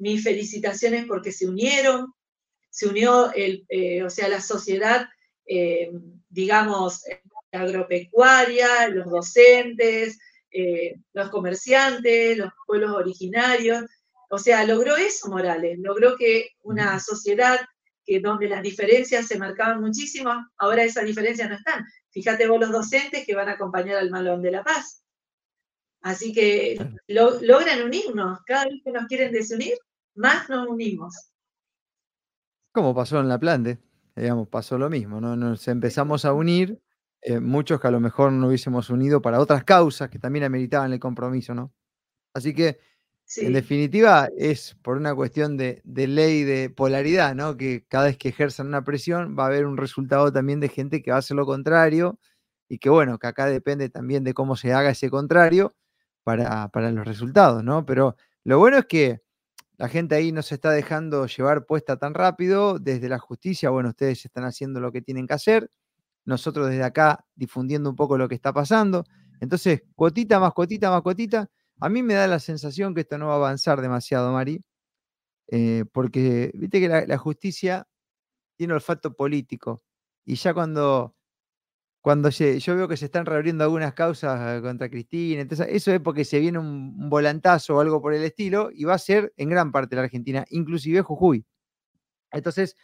[0.00, 2.12] Mis felicitaciones porque se unieron,
[2.70, 5.08] se unió, el, eh, o sea, la sociedad,
[5.46, 5.90] eh,
[6.28, 7.02] digamos,
[7.52, 10.18] agropecuaria, los docentes,
[10.52, 13.84] eh, los comerciantes, los pueblos originarios.
[14.30, 17.60] O sea, logró eso Morales, logró que una sociedad
[18.04, 21.84] que donde las diferencias se marcaban muchísimo, ahora esas diferencias no están.
[22.10, 25.04] Fíjate vos los docentes que van a acompañar al Malón de la Paz.
[26.02, 28.40] Así que logran unirnos.
[28.46, 29.74] Cada vez que nos quieren desunir,
[30.14, 31.32] más nos unimos.
[32.72, 33.80] Como pasó en la plante,
[34.14, 35.36] digamos, pasó lo mismo, ¿no?
[35.36, 36.80] Nos empezamos a unir,
[37.22, 40.92] eh, muchos que a lo mejor no hubiésemos unido para otras causas que también ameritaban
[40.92, 41.72] el compromiso, ¿no?
[42.34, 42.78] Así que,
[43.36, 47.56] en definitiva, es por una cuestión de, de, ley de polaridad, ¿no?
[47.56, 51.02] Que cada vez que ejerzan una presión va a haber un resultado también de gente
[51.02, 52.18] que va a hacer lo contrario
[52.68, 55.74] y que, bueno, que acá depende también de cómo se haga ese contrario
[56.24, 57.84] para, para los resultados, ¿no?
[57.86, 59.22] Pero lo bueno es que
[59.80, 62.78] la gente ahí no se está dejando llevar puesta tan rápido.
[62.78, 65.70] Desde la justicia, bueno, ustedes están haciendo lo que tienen que hacer.
[66.26, 69.06] Nosotros desde acá difundiendo un poco lo que está pasando.
[69.40, 71.48] Entonces, cuotita más cuotita más cuotita.
[71.80, 74.62] A mí me da la sensación que esto no va a avanzar demasiado, Mari,
[75.48, 77.88] eh, porque viste que la, la justicia
[78.56, 79.82] tiene olfato político.
[80.26, 81.16] Y ya cuando
[82.00, 86.00] cuando yo veo que se están reabriendo algunas causas eh, contra Cristina, entonces eso es
[86.00, 89.50] porque se viene un, volantazo o algo por el estilo y va a ser en
[89.50, 91.44] gran parte la Argentina, inclusive Jujuy.
[92.32, 92.76] Entonces,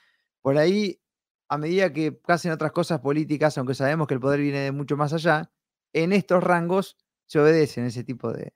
[0.43, 1.01] por ahí,
[1.49, 4.97] a medida que pasen otras cosas políticas, aunque sabemos que el poder viene de mucho
[4.97, 5.51] más allá,
[5.93, 8.55] en estos rangos se obedecen ese tipo de...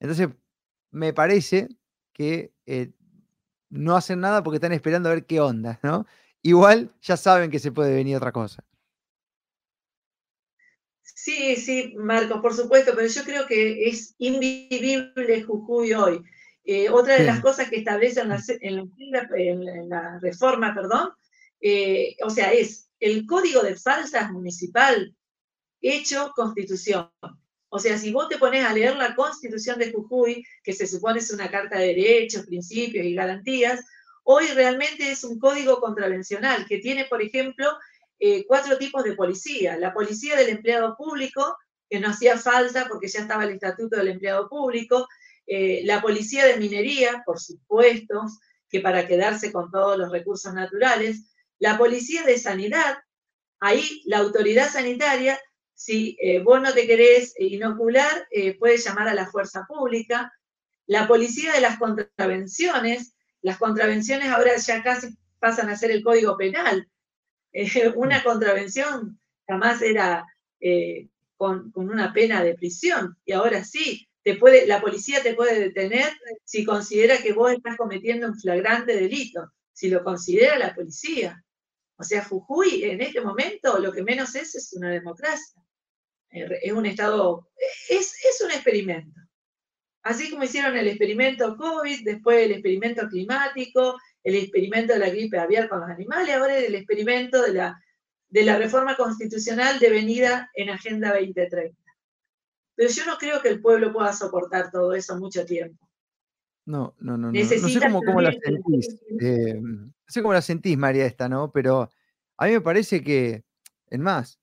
[0.00, 0.28] Entonces,
[0.92, 1.68] me parece
[2.12, 2.92] que eh,
[3.70, 6.06] no hacen nada porque están esperando a ver qué onda, ¿no?
[6.42, 8.64] Igual ya saben que se puede venir otra cosa.
[11.20, 16.22] Sí, sí, Marcos, por supuesto, pero yo creo que es invivible Jujuy hoy.
[16.64, 21.10] Eh, otra de las cosas que establece en la, reforma, perdón,
[21.60, 25.12] eh, o sea, es el código de faltas municipal
[25.80, 27.10] hecho constitución.
[27.68, 31.18] O sea, si vos te pones a leer la constitución de Jujuy, que se supone
[31.18, 33.84] es una carta de derechos, principios y garantías,
[34.22, 37.76] hoy realmente es un código contravencional que tiene, por ejemplo,
[38.18, 39.76] eh, cuatro tipos de policía.
[39.76, 41.56] La policía del empleado público,
[41.88, 45.08] que no hacía falta porque ya estaba el estatuto del empleado público.
[45.46, 48.22] Eh, la policía de minería, por supuesto,
[48.68, 51.30] que para quedarse con todos los recursos naturales.
[51.58, 52.98] La policía de sanidad,
[53.60, 55.40] ahí la autoridad sanitaria,
[55.74, 58.28] si eh, vos no te querés inocular,
[58.58, 60.32] puedes llamar a la fuerza pública.
[60.86, 66.36] La policía de las contravenciones, las contravenciones ahora ya casi pasan a ser el código
[66.36, 66.88] penal,
[67.96, 68.24] una mm.
[68.24, 70.26] contravención jamás era
[70.60, 75.58] eh, con, una pena de prisión y ahora sí, te puede, la policía te puede
[75.58, 76.12] detener
[76.44, 81.42] si considera que vos estás cometiendo un flagrante delito, si lo considera la policía.
[81.96, 85.62] O sea, Jujuy en este momento lo que menos es es una democracia.
[86.30, 87.48] Eh, es un estado,
[87.88, 89.18] es, es un experimento.
[90.02, 95.38] Así como hicieron el experimento COVID, después el experimento climático, el experimento de la gripe
[95.38, 97.82] aviar con los animales, ahora el experimento de la,
[98.28, 101.76] de la reforma constitucional devenida en Agenda 2030.
[102.74, 105.88] Pero yo no creo que el pueblo pueda soportar todo eso mucho tiempo.
[106.66, 107.32] No, no, no.
[107.32, 107.44] no.
[107.44, 109.00] sé cómo, la sentís.
[109.20, 111.50] Eh, no sé cómo la sentís, María, esta, ¿no?
[111.50, 111.88] Pero
[112.36, 113.42] a mí me parece que,
[113.88, 114.38] en más,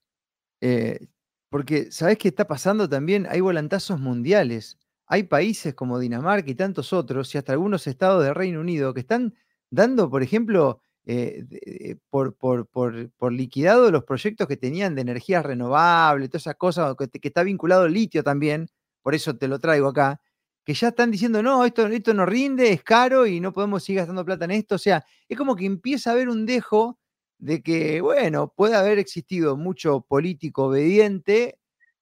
[0.61, 1.07] eh,
[1.49, 3.27] porque ¿sabés qué está pasando también?
[3.29, 4.79] Hay volantazos mundiales.
[5.05, 9.01] Hay países como Dinamarca y tantos otros, y hasta algunos estados del Reino Unido, que
[9.01, 9.35] están
[9.69, 16.29] dando, por ejemplo, eh, eh, por, por, liquidado los proyectos que tenían de energías renovables,
[16.29, 18.67] todas esas cosas, que, está vinculado el litio también,
[19.03, 20.19] por eso te lo traigo acá,
[20.63, 23.99] que ya están diciendo, no, esto, esto no rinde, es caro y no podemos seguir
[23.99, 24.75] gastando plata en esto.
[24.75, 26.97] O sea, es como que empieza a haber un dejo
[27.37, 31.59] de que, bueno, puede haber existido mucho político obediente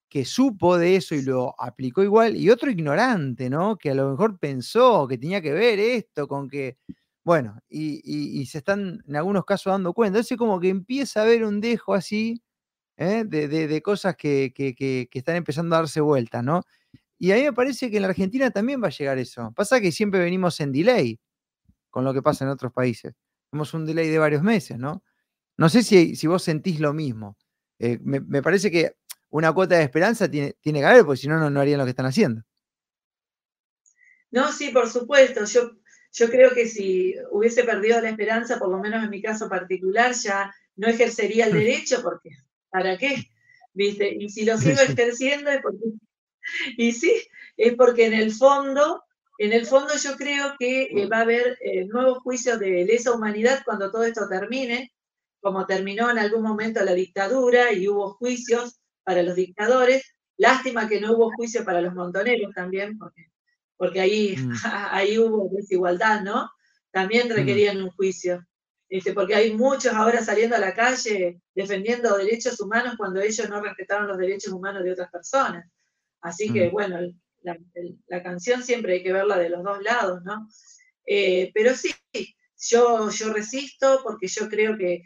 [0.10, 3.78] que supo de eso y lo aplicó igual, y otro ignorante, ¿no?
[3.78, 6.78] Que a lo mejor pensó que tenía que ver esto con que
[7.24, 10.19] bueno, y, se están en algunos casos dando cuenta.
[10.19, 12.43] Es como que empieza a haber un dejo así
[12.97, 13.24] ¿eh?
[13.26, 14.53] de, cosas que,
[15.11, 16.63] están empezando a darse vueltas, ¿no?
[17.17, 19.53] Y a mí me parece que en la Argentina también va a llegar eso.
[19.55, 21.19] Pasa que siempre venimos en delay
[21.89, 23.13] con lo que pasa en otros países.
[23.49, 25.03] Tenemos un delay de varios meses, ¿no?
[25.55, 27.38] No sé si, si vos sentís lo mismo.
[27.80, 28.97] Eh, me, parece que
[29.30, 31.91] una cuota de esperanza tiene, tiene que haber, porque si no, no harían lo que
[31.91, 32.43] están haciendo.
[34.32, 35.45] No, sí, por supuesto.
[35.45, 35.83] Yo
[36.14, 40.14] yo creo que si hubiese perdido la esperanza, por lo menos en mi caso particular,
[40.14, 41.57] ya no ejercería el mm.
[41.57, 42.30] derecho, porque
[42.70, 43.30] ¿para qué?
[43.74, 44.16] ¿Viste?
[44.20, 45.86] Y si lo sigo ejerciendo es porque,
[46.78, 47.14] y sí,
[47.57, 49.03] es porque en el fondo
[49.39, 53.11] en el fondo yo creo que eh, va a haber eh, nuevos juicios de lesa
[53.11, 54.93] humanidad cuando todo esto termine,
[55.41, 60.16] como terminó en algún momento la dictadura y hubo juicios para los dictadores.
[60.38, 63.32] Lástima que no hubo juicio para los montoneros también, porque,
[63.84, 64.54] porque ahí, mm.
[64.92, 66.50] ahí hubo desigualdad, ¿no?
[66.90, 67.32] También mm.
[67.34, 68.42] requerían un juicio.
[68.88, 73.60] Este, porque hay muchos ahora saliendo a la calle defendiendo derechos humanos cuando ellos no
[73.60, 75.70] respetaron los derechos humanos de otras personas.
[76.22, 76.72] Así que, mm.
[76.72, 76.98] bueno,
[77.42, 80.48] la, canción siempre hay que verla de los dos lados, ¿no?
[81.06, 81.94] Eh, pero sí,
[82.70, 85.04] yo, yo resisto porque yo creo que,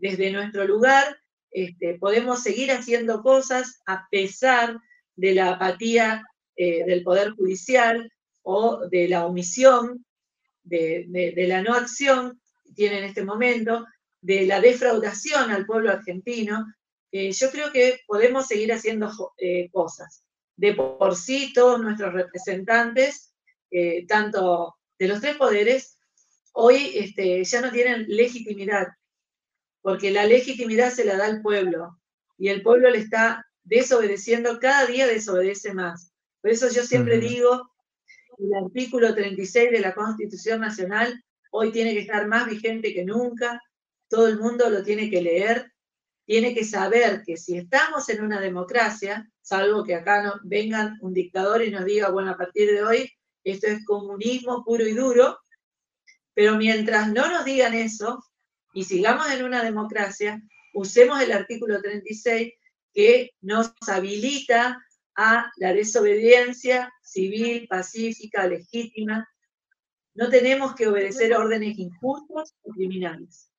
[0.00, 1.18] desde nuestro lugar
[1.50, 4.78] este, podemos seguir haciendo cosas a pesar
[5.16, 6.24] de la apatía
[6.56, 8.10] eh, del Poder Judicial
[8.42, 10.04] o de la omisión,
[10.62, 12.40] de, la no acción
[12.74, 13.86] tiene en este momento,
[14.20, 16.66] de la defraudación al pueblo argentino.
[17.12, 19.10] Eh, yo creo que podemos seguir haciendo
[19.70, 20.24] cosas
[20.56, 23.34] de por sí todos nuestros representantes,
[23.70, 25.98] eh, tanto de los tres poderes,
[26.52, 28.88] hoy este, ya no tienen legitimidad,
[29.82, 32.00] porque la legitimidad se la da el pueblo
[32.38, 36.12] y el pueblo le está desobedeciendo, cada día desobedece más.
[36.46, 37.72] Por eso yo siempre digo,
[38.38, 41.20] el artículo 36 de la Constitución Nacional
[41.50, 43.60] hoy tiene que estar más vigente que nunca,
[44.08, 45.72] todo el mundo lo tiene que leer
[46.24, 51.12] tiene que saber que si estamos en una democracia, salvo que acá no, vengan un
[51.12, 53.10] dictador y nos diga, bueno, a partir de hoy
[53.42, 55.40] esto es comunismo puro y duro,
[56.32, 58.24] pero mientras no nos digan eso
[58.72, 60.40] y sigamos en una democracia,
[60.74, 62.52] usemos el artículo 36
[62.94, 64.80] que nos habilita
[65.16, 69.28] a la desobediencia civil, pacífica, legítima.
[70.14, 73.50] No tenemos que obedecer órdenes injustas o criminales.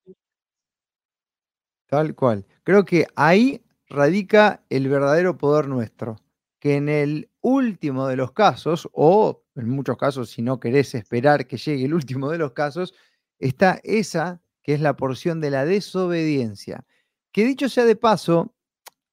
[1.86, 2.46] Tal cual.
[2.64, 6.16] Creo que ahí radica el verdadero poder nuestro,
[6.60, 11.46] que en el último de los casos, o en muchos casos si no querés esperar
[11.46, 12.94] que llegue el último de los casos,
[13.38, 16.84] está esa que es la porción de la desobediencia.
[17.32, 18.54] Que dicho sea de paso,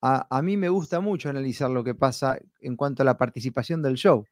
[0.06, 3.95] a, mí me gusta mucho analizar lo que pasa en cuanto a la participación del
[3.95, 4.24] show.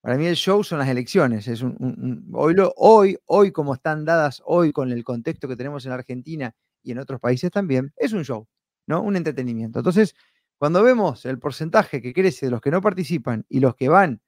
[0.00, 1.46] Para mí el show son las elecciones.
[1.46, 6.54] Es hoy, hoy, hoy, como están dadas hoy con el contexto que tenemos en Argentina
[6.82, 8.46] y en otros países también, es un show,
[8.86, 9.02] ¿no?
[9.02, 9.80] Un entretenimiento.
[9.80, 10.14] Entonces,
[10.56, 14.22] cuando vemos el porcentaje que crece de los que no participan y los que van,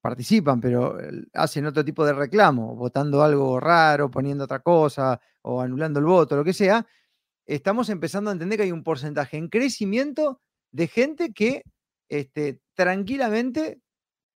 [0.00, 0.96] participan, pero
[1.34, 6.36] hacen otro tipo de reclamo, votando algo raro, poniendo otra cosa o anulando el voto,
[6.36, 6.86] lo que sea,
[7.48, 10.40] estamos empezando a entender que hay un porcentaje en crecimiento
[10.70, 11.62] de gente que
[12.08, 13.80] este, tranquilamente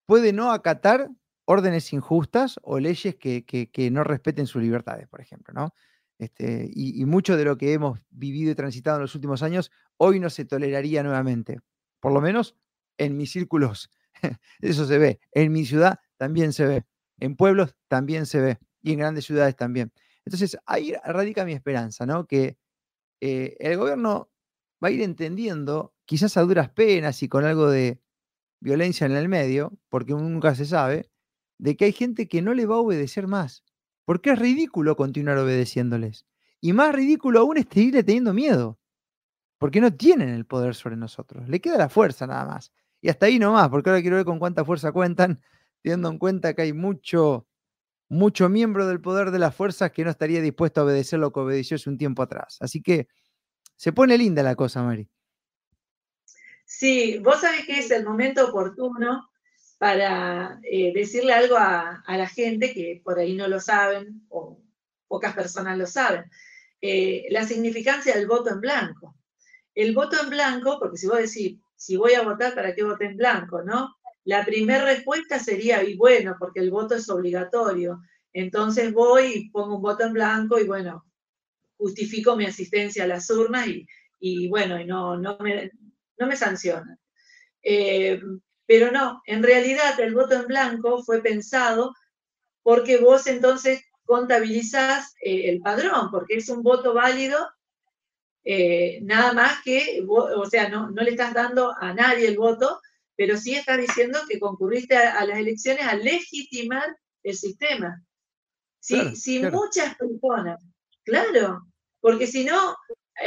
[0.06, 1.08] puede no acatar
[1.44, 5.74] órdenes injustas o leyes que, que no respeten sus libertades, por ejemplo, ¿no?
[6.22, 10.20] Este, y, mucho de lo que hemos vivido y transitado en los últimos años, hoy
[10.20, 11.58] no se toleraría nuevamente.
[11.98, 12.54] Por lo menos
[12.96, 13.90] en mis círculos,
[14.60, 15.18] eso se ve.
[15.32, 16.84] En mi ciudad también se ve.
[17.18, 18.58] En pueblos también se ve.
[18.82, 19.92] Y en grandes ciudades también.
[20.24, 22.24] Entonces, ahí radica mi esperanza, ¿no?
[22.28, 22.56] Que
[23.22, 24.30] eh, el gobierno
[24.82, 28.00] va a ir entendiendo, quizás a duras penas y con algo de
[28.60, 31.10] violencia en el medio, porque nunca se sabe,
[31.58, 33.64] de que hay gente que no le va a obedecer más
[34.04, 36.26] porque es ridículo continuar obedeciéndoles.
[36.60, 38.78] Y más ridículo aún es seguirle teniendo miedo.
[39.58, 41.48] Porque no tienen el poder sobre nosotros.
[41.48, 42.72] Le queda la fuerza nada más.
[43.00, 45.40] Y hasta ahí nomás, porque ahora quiero ver con cuánta fuerza cuentan,
[45.82, 47.46] teniendo en cuenta que hay mucho,
[48.12, 51.40] mucho miembro del poder de las fuerzas que no estaría dispuesto a obedecer lo que
[51.40, 52.58] obedeció hace un tiempo atrás.
[52.60, 53.08] Así que
[53.74, 55.08] se pone linda la cosa, Mari.
[56.66, 59.30] Sí, vos sabés que es el momento oportuno
[59.78, 64.60] para eh, decirle algo a, la gente que por ahí no lo saben o
[65.08, 66.30] pocas personas lo saben.
[66.82, 69.16] Eh, la significancia del voto en blanco.
[69.74, 73.06] El voto en blanco, porque si vos decís, si voy a votar, ¿para qué vote
[73.06, 73.62] en blanco?
[73.62, 73.96] ¿no?
[74.24, 78.00] La primera respuesta sería, y bueno, porque el voto es obligatorio.
[78.32, 81.04] Entonces voy y pongo un voto en blanco y bueno,
[81.76, 83.66] justifico mi asistencia a las urnas
[84.20, 85.70] y, bueno, y no, no, me,
[86.18, 86.98] no me sancionan.
[87.62, 88.20] Eh,
[88.66, 91.94] pero no, en realidad el voto en blanco fue pensado
[92.62, 97.38] porque vos entonces contabilizás eh, el padrón, porque es un voto válido,
[98.44, 102.80] eh, nada más que, o sea, no, le estás dando a nadie el voto,
[103.22, 108.04] pero sí estás diciendo que concurriste a, las elecciones a legitimar el sistema.
[108.80, 110.60] Si, muchas personas,
[111.04, 111.68] claro,
[112.00, 112.76] porque si no,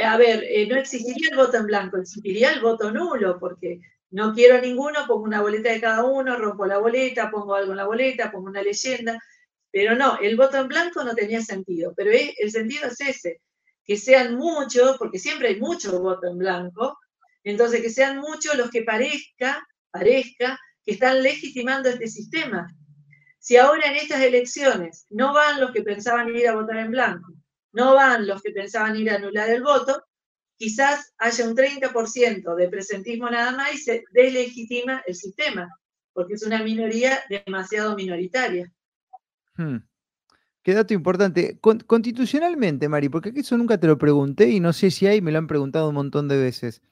[0.04, 3.80] a ver, eh, no existiría el voto en blanco, existiría el voto nulo, porque
[4.10, 7.78] no quiero ninguno, pongo una boleta de cada uno, rompo la boleta, pongo algo en
[7.78, 9.18] la boleta, pongo una leyenda.
[9.70, 11.94] Pero no, el voto en blanco no tenía sentido.
[11.96, 13.40] Pero el sentido es ese,
[13.82, 16.98] que sean muchos, porque siempre hay muchos votos en blanco,
[17.44, 19.66] entonces que sean muchos los que parezca,
[19.96, 22.68] parezca que están legitimando este sistema.
[23.38, 27.32] Si ahora en estas elecciones no van los que pensaban ir a votar en blanco,
[27.72, 30.02] no van los que pensaban ir a anular el voto,
[30.56, 35.68] quizás haya un 30% de presentismo nada más y se deslegitima el sistema,
[36.12, 38.72] porque es una minoría demasiado minoritaria.
[39.56, 39.78] Hmm.
[40.62, 41.58] Qué dato importante.
[41.60, 45.38] constitucionalmente, Mari, porque eso nunca te lo pregunté y no sé si hay, me lo
[45.38, 46.82] han preguntado un montón de veces.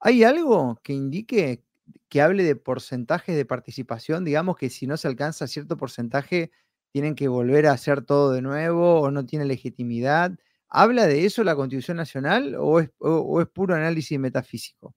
[0.00, 1.62] ¿Hay algo que indique
[2.08, 4.24] que hable de porcentajes de participación?
[4.24, 6.50] Digamos que si no se alcanza cierto porcentaje,
[6.92, 10.32] tienen que volver a hacer todo de nuevo o no tiene legitimidad.
[10.68, 12.90] ¿Habla de eso la Constitución Nacional o es,
[13.52, 14.94] puro análisis metafísico?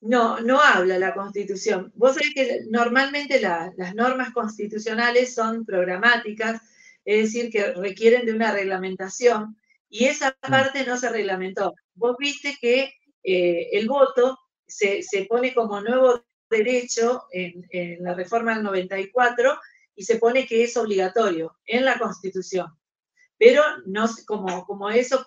[0.00, 1.92] No, no habla la Constitución.
[1.96, 6.60] Vos sabés que normalmente las normas constitucionales son programáticas,
[7.04, 9.56] es decir, que requieren de una reglamentación
[9.88, 10.50] y esa mm.
[10.50, 11.74] parte no se reglamentó.
[11.94, 12.92] Vos viste que
[13.22, 17.66] eh, el voto se, pone como nuevo derecho en,
[18.02, 19.58] la reforma del 94
[19.94, 22.68] y se pone que es obligatorio en la Constitución.
[23.38, 25.26] Pero no como, como eso,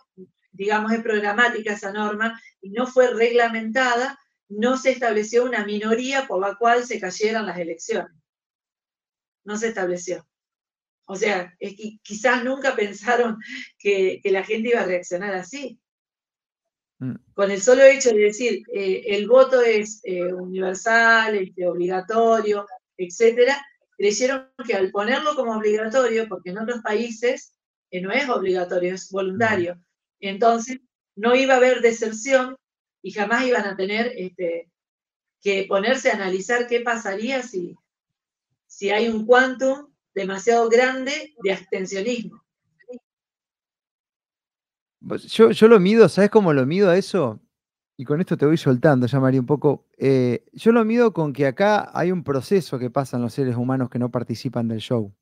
[0.51, 6.41] digamos, es programática esa norma y no fue reglamentada, no se estableció una minoría por
[6.41, 8.11] la cual se cayeran las elecciones.
[9.43, 10.27] No se estableció.
[11.11, 13.39] O sea, es que quizás nunca pensaron
[13.79, 15.79] que, la gente iba a reaccionar así.
[16.99, 17.15] Mm.
[17.33, 23.65] Con el solo hecho de decir eh, el voto es eh, universal, este, obligatorio, etcétera,
[23.97, 27.53] creyeron que al ponerlo como obligatorio, porque en otros países
[27.91, 29.81] eh, no es obligatorio, es voluntario,
[30.19, 30.79] entonces
[31.15, 32.55] no iba a haber deserción
[33.01, 34.69] y jamás iban a tener este,
[35.41, 37.75] que ponerse a analizar qué pasaría si,
[38.67, 42.43] si hay un quantum demasiado grande de abstencionismo.
[45.01, 47.39] Yo, yo lo mido, ¿sabes cómo lo mido a eso?
[47.97, 49.85] Y con esto te voy soltando, ya María, un poco.
[49.97, 53.89] Eh, yo lo mido con que acá hay un proceso que pasan los seres humanos
[53.89, 55.13] que no participan del show.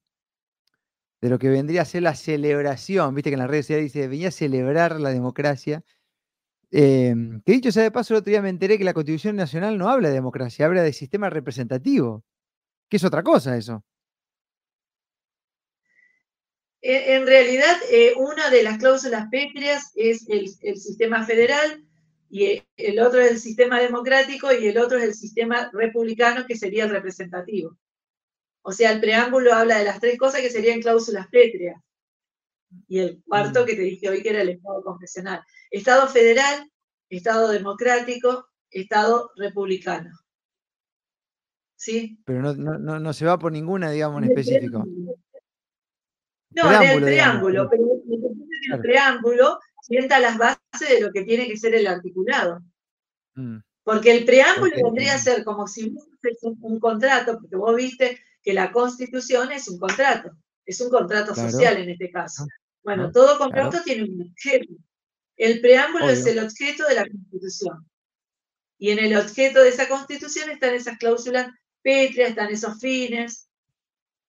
[1.22, 3.16] De lo que vendría a ser la celebración.
[3.16, 5.84] Viste que en las redes sociales dice, venía a celebrar la democracia.
[6.72, 7.16] Eh,
[7.46, 9.90] que dicho sea de paso, el otro día me enteré que la Constitución Nacional no
[9.90, 12.24] habla de democracia, habla de sistema representativo.
[12.90, 13.84] Que es otra cosa eso.
[16.82, 20.48] En, realidad, eh, una de las cláusulas pétreas es el,
[20.78, 21.84] sistema federal
[22.30, 26.56] y el otro es el sistema democrático y el otro es el sistema republicano, que
[26.56, 27.78] sería el representativo.
[28.62, 31.82] O sea, el preámbulo habla de las tres cosas que serían cláusulas pétreas.
[32.88, 33.66] Y el cuarto mm.
[33.66, 35.42] que te dije hoy que era el Estado confesional.
[35.72, 36.70] Estado federal,
[37.10, 40.12] Estado democrático, Estado republicano.
[41.76, 42.20] ¿Sí?
[42.26, 44.84] Pero no, no se va por ninguna, digamos, en específico.
[46.52, 47.84] No, en el triángulo, pero
[48.74, 52.62] el preámbulo sienta las bases de lo que tiene que ser el articulado.
[53.36, 53.58] Mm.
[53.84, 58.54] Porque el preámbulo vendría a ser como si fuese un, contrato, porque vos viste que
[58.54, 60.32] la constitución es un contrato,
[60.66, 62.44] es un contrato social en este caso.
[62.44, 64.74] Ah, bueno, ah, todo contrato tiene un objeto.
[65.38, 67.88] El preámbulo es el objeto de la constitución.
[68.78, 71.50] Y en el objeto de esa constitución están esas cláusulas
[71.82, 73.47] pétreas, están esos fines,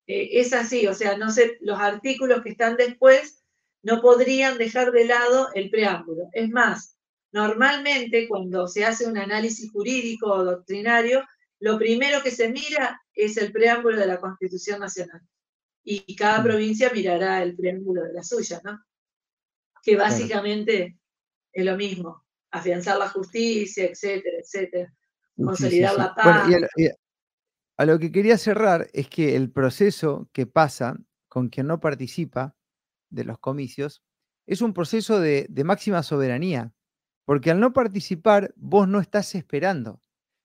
[0.09, 3.45] eh, es así, o sea, no sé, los artículos que están después
[3.83, 6.31] no podrían dejar de lado el preámbulo.
[6.33, 6.97] Es más,
[7.31, 11.25] normalmente cuando se hace un análisis jurídico o doctrinario,
[11.61, 15.21] lo primero que se mira es el preámbulo de la Constitución Nacional.
[15.85, 16.45] Y cada mm.
[16.45, 18.83] provincia mirará el preámbulo de la suya, ¿no?
[19.83, 20.99] Que básicamente
[21.53, 24.95] es lo mismo, afianzar la justicia, etcétera, etcétera,
[25.37, 26.49] consolidar la paz.
[27.79, 30.99] A lo que quería cerrar es que el proceso que pasa
[31.29, 32.57] con quien no participa
[33.09, 34.03] de los comicios
[34.47, 36.75] es un proceso de, máxima soberanía,
[37.25, 40.01] porque al no participar vos no estás esperando.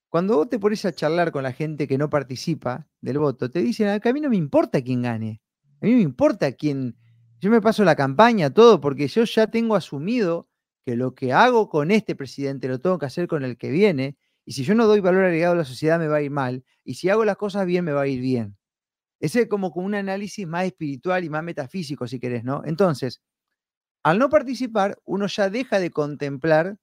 [0.09, 3.63] Cuando vos te pones a charlar con la gente que no participa del voto, te
[3.63, 5.41] dicen a mí no me importa quién gane,
[5.81, 6.95] a mí me importa quién,
[7.39, 10.47] yo me paso la campaña, todo, porque yo ya tengo asumido
[10.85, 14.17] que lo que hago con este presidente lo tengo que hacer con el que viene,
[14.45, 16.63] y si yo no doy valor agregado a la sociedad, me va a ir mal.
[16.83, 18.57] Y si hago las cosas bien, me va a ir bien.
[19.19, 22.61] Ese es como, un análisis más espiritual y más metafísico, si querés, ¿no?
[22.65, 23.21] Entonces,
[24.03, 26.77] al no participar, uno ya deja de contemplar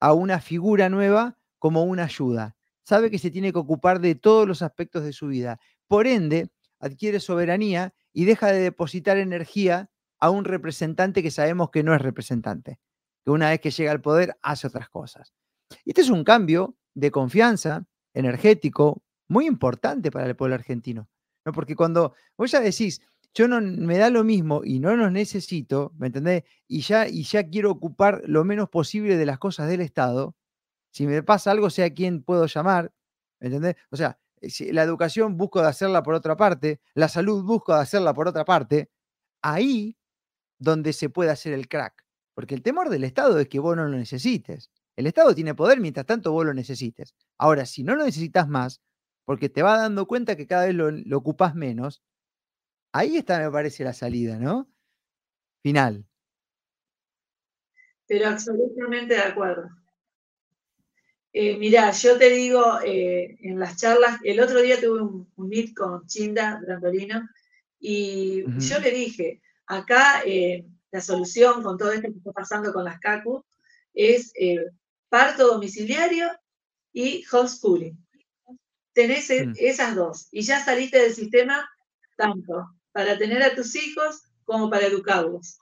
[0.00, 2.56] a una figura nueva como una ayuda.
[2.84, 5.58] Sabe que se tiene que ocupar de todos los aspectos de su vida.
[5.86, 6.50] Por ende,
[6.80, 9.90] adquiere soberanía y deja de depositar energía
[10.20, 12.78] a un representante que sabemos que no es representante,
[13.24, 15.34] que una vez que llega al poder hace otras cosas.
[15.84, 21.08] Este es un cambio de confianza energético muy importante para el pueblo argentino.
[21.44, 21.52] ¿no?
[21.52, 23.00] Porque cuando vos ya decís,
[23.34, 26.44] yo no me da lo mismo y no los necesito, ¿me entendés?
[26.68, 30.36] Y ya, y ya quiero ocupar lo menos posible de las cosas del Estado,
[30.92, 32.92] si me pasa algo, sé a quién puedo llamar,
[33.40, 33.74] ¿me entendés?
[33.90, 34.20] O sea,
[34.72, 38.44] la educación busco de hacerla por otra parte, la salud busco de hacerla por otra
[38.44, 38.90] parte,
[39.42, 39.98] ahí
[40.58, 42.04] donde se puede hacer el crack.
[42.34, 44.70] Porque el temor del Estado es que vos no lo necesites.
[44.96, 47.14] El Estado tiene poder mientras tanto vos lo necesites.
[47.38, 48.80] Ahora, si no lo necesitas más,
[49.24, 52.02] porque te vas dando cuenta que cada vez lo, lo ocupás menos,
[52.92, 54.68] ahí está, me parece, la salida, ¿no?
[55.62, 56.06] Final.
[58.06, 59.70] Pero absolutamente de acuerdo.
[61.32, 65.74] Eh, mirá, yo te digo, eh, en las charlas, el otro día tuve un, meet
[65.74, 67.28] con Chinda Brandolino
[67.80, 72.84] y yo le dije, acá eh, la solución con todo esto que está pasando con
[72.84, 73.44] las CACU
[73.94, 74.32] es
[75.14, 76.28] parto domiciliario
[76.92, 77.96] y homeschooling.
[78.92, 79.52] Tenés mm.
[79.58, 81.70] esas dos y ya saliste del sistema
[82.16, 85.60] tanto para tener a tus hijos como para educarlos.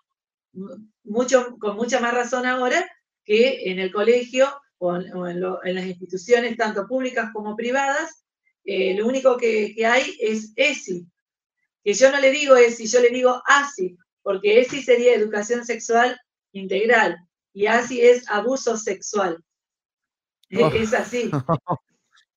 [1.04, 2.90] Mucho, con mucha más razón ahora
[3.26, 4.48] que en el colegio
[4.78, 5.40] o en,
[5.74, 8.24] las instituciones tanto públicas como privadas,
[8.64, 11.06] eh, lo único que, hay es ESI.
[11.84, 16.18] Que yo no le digo ESI, yo le digo ASI, porque ESI sería educación sexual
[16.52, 17.18] integral
[17.52, 19.42] y ASI es abuso sexual.
[20.48, 20.70] E, oh.
[20.72, 21.30] Es así.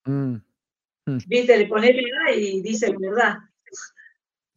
[0.08, 0.36] Mm.
[1.08, 1.18] Mm.
[1.26, 3.38] Viste, le pone la y dice la verdad.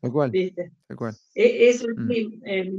[0.02, 0.30] Tal cual.
[0.30, 0.72] ¿Viste?
[0.94, 1.16] cual.
[1.34, 2.10] E, eso es mm.
[2.44, 2.70] eh,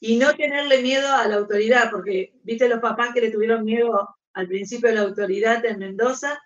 [0.00, 4.16] Y no tenerle miedo a la autoridad, porque viste los papás que le tuvieron miedo
[4.32, 6.42] al principio de la autoridad en Mendoza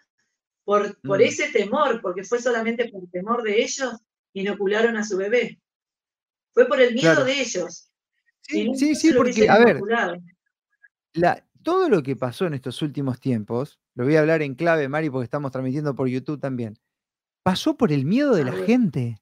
[0.63, 1.23] por, por mm.
[1.23, 3.97] ese temor, porque fue solamente por temor de ellos,
[4.35, 5.59] inocularon a su bebé.
[6.53, 7.91] Fue por el miedo de ellos.
[8.43, 9.81] Sí, sí, sí, porque, a ver,
[11.63, 15.11] todo lo que pasó en estos últimos tiempos, lo voy a hablar en clave, Mari,
[15.11, 16.79] porque estamos transmitiendo por YouTube también,
[17.43, 19.19] pasó por el miedo de la gente,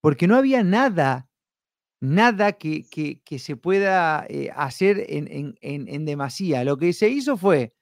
[0.00, 1.30] porque no había nada
[2.00, 2.86] nada que,
[3.24, 6.64] que, se pueda eh, hacer en, en, demasía.
[6.64, 7.74] Lo que se hizo fue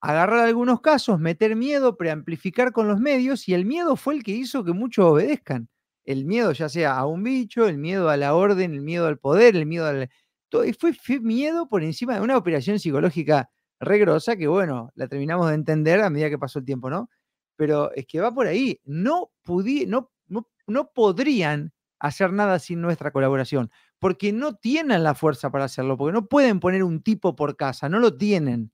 [0.00, 4.32] agarrar algunos casos, meter miedo, preamplificar con los medios y el miedo fue el que
[4.32, 5.68] hizo que muchos obedezcan.
[6.04, 9.18] El miedo ya sea a un bicho, el miedo a la orden, el miedo al
[9.18, 10.08] poder, el miedo al...
[10.50, 16.00] Fue, miedo por encima de una operación psicológica regrosa que, bueno, la terminamos de entender
[16.00, 17.10] a medida que pasó el tiempo, ¿no?
[17.56, 18.80] Pero es que va por ahí.
[18.84, 25.50] No, no, no, no podrían hacer nada sin nuestra colaboración, porque no tienen la fuerza
[25.50, 28.70] para hacerlo, porque no pueden poner un tipo por casa, no lo tienen.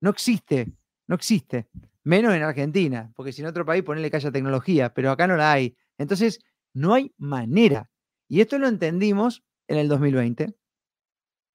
[0.00, 0.72] No existe,
[1.06, 1.68] no existe.
[2.04, 5.36] Menos en Argentina, porque si en otro país ponerle que haya tecnología, pero acá no
[5.36, 5.76] la hay.
[5.98, 6.40] Entonces,
[6.74, 7.90] no hay manera.
[8.28, 10.54] Y esto lo entendimos en el 2020,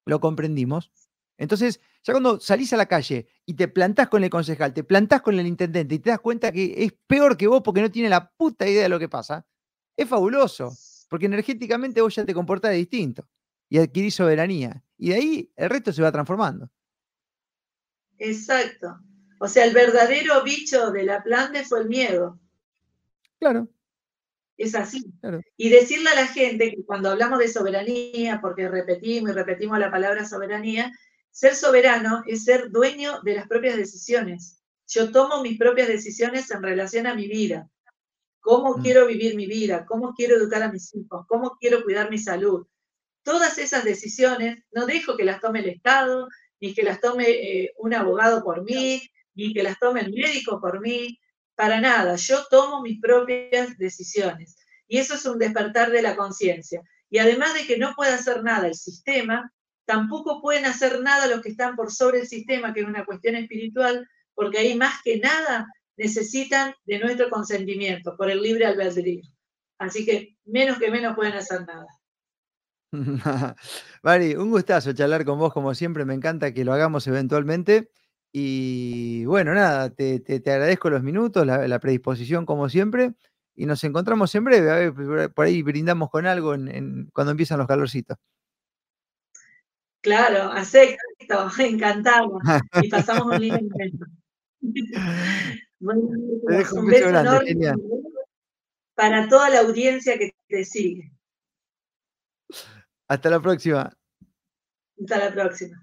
[0.04, 0.90] lo comprendimos.
[1.38, 5.22] Entonces, ya cuando salís a la calle y te plantás con el concejal, te plantás
[5.22, 8.08] con el intendente y te das cuenta que es peor que vos porque no tiene
[8.08, 9.46] la puta idea de lo que pasa,
[9.96, 10.72] es fabuloso,
[11.08, 13.28] porque energéticamente vos ya te comportás distinto
[13.68, 14.84] y adquirís soberanía.
[14.98, 16.70] Y de ahí el resto se va transformando.
[18.18, 19.00] Exacto.
[19.40, 22.38] O sea, el verdadero bicho de la planta fue el miedo.
[23.40, 23.68] Claro.
[24.62, 25.04] Es así.
[25.56, 29.90] Y decirle a la gente que cuando hablamos de soberanía, porque repetimos y repetimos la
[29.90, 30.92] palabra soberanía,
[31.30, 34.62] ser soberano es ser dueño de las propias decisiones.
[34.86, 37.68] Yo tomo mis propias decisiones en relación a mi vida
[38.42, 38.82] cómo mm.
[38.82, 42.66] quiero vivir mi vida, cómo quiero educar a mis hijos, cómo quiero cuidar mi salud.
[43.22, 46.28] Todas esas decisiones no dejo que las tome el Estado,
[46.60, 49.00] ni que las tome eh, un abogado por mí,
[49.34, 51.18] ni que las tome el médico por mí,
[51.54, 52.16] para nada.
[52.16, 54.56] Yo tomo mis propias decisiones.
[54.86, 56.82] Y eso es un despertar de la conciencia.
[57.08, 59.52] Y además de que no puede hacer nada el sistema,
[59.84, 63.36] tampoco pueden hacer nada los que están por sobre el sistema, que es una cuestión
[63.36, 69.22] espiritual, porque ahí más que nada necesitan de nuestro consentimiento por el libre albedrío.
[69.78, 71.86] Así que menos que menos pueden hacer nada.
[74.02, 77.90] Mari, un gustazo charlar con vos como siempre, me encanta que lo hagamos eventualmente.
[78.32, 83.12] Y bueno, nada, te, agradezco los minutos, la, predisposición como siempre,
[83.54, 86.54] y nos encontramos en breve, a ver, por ahí brindamos con algo
[87.12, 88.16] cuando empiezan los calorcitos.
[90.00, 90.98] Claro, acepto,
[91.58, 92.38] encantado,
[92.82, 94.06] y pasamos un lindo momento.
[95.80, 97.74] un beso enorme
[98.94, 101.12] para toda la audiencia que te sigue.
[103.08, 103.92] Hasta la próxima.
[105.00, 105.81] Hasta la próxima.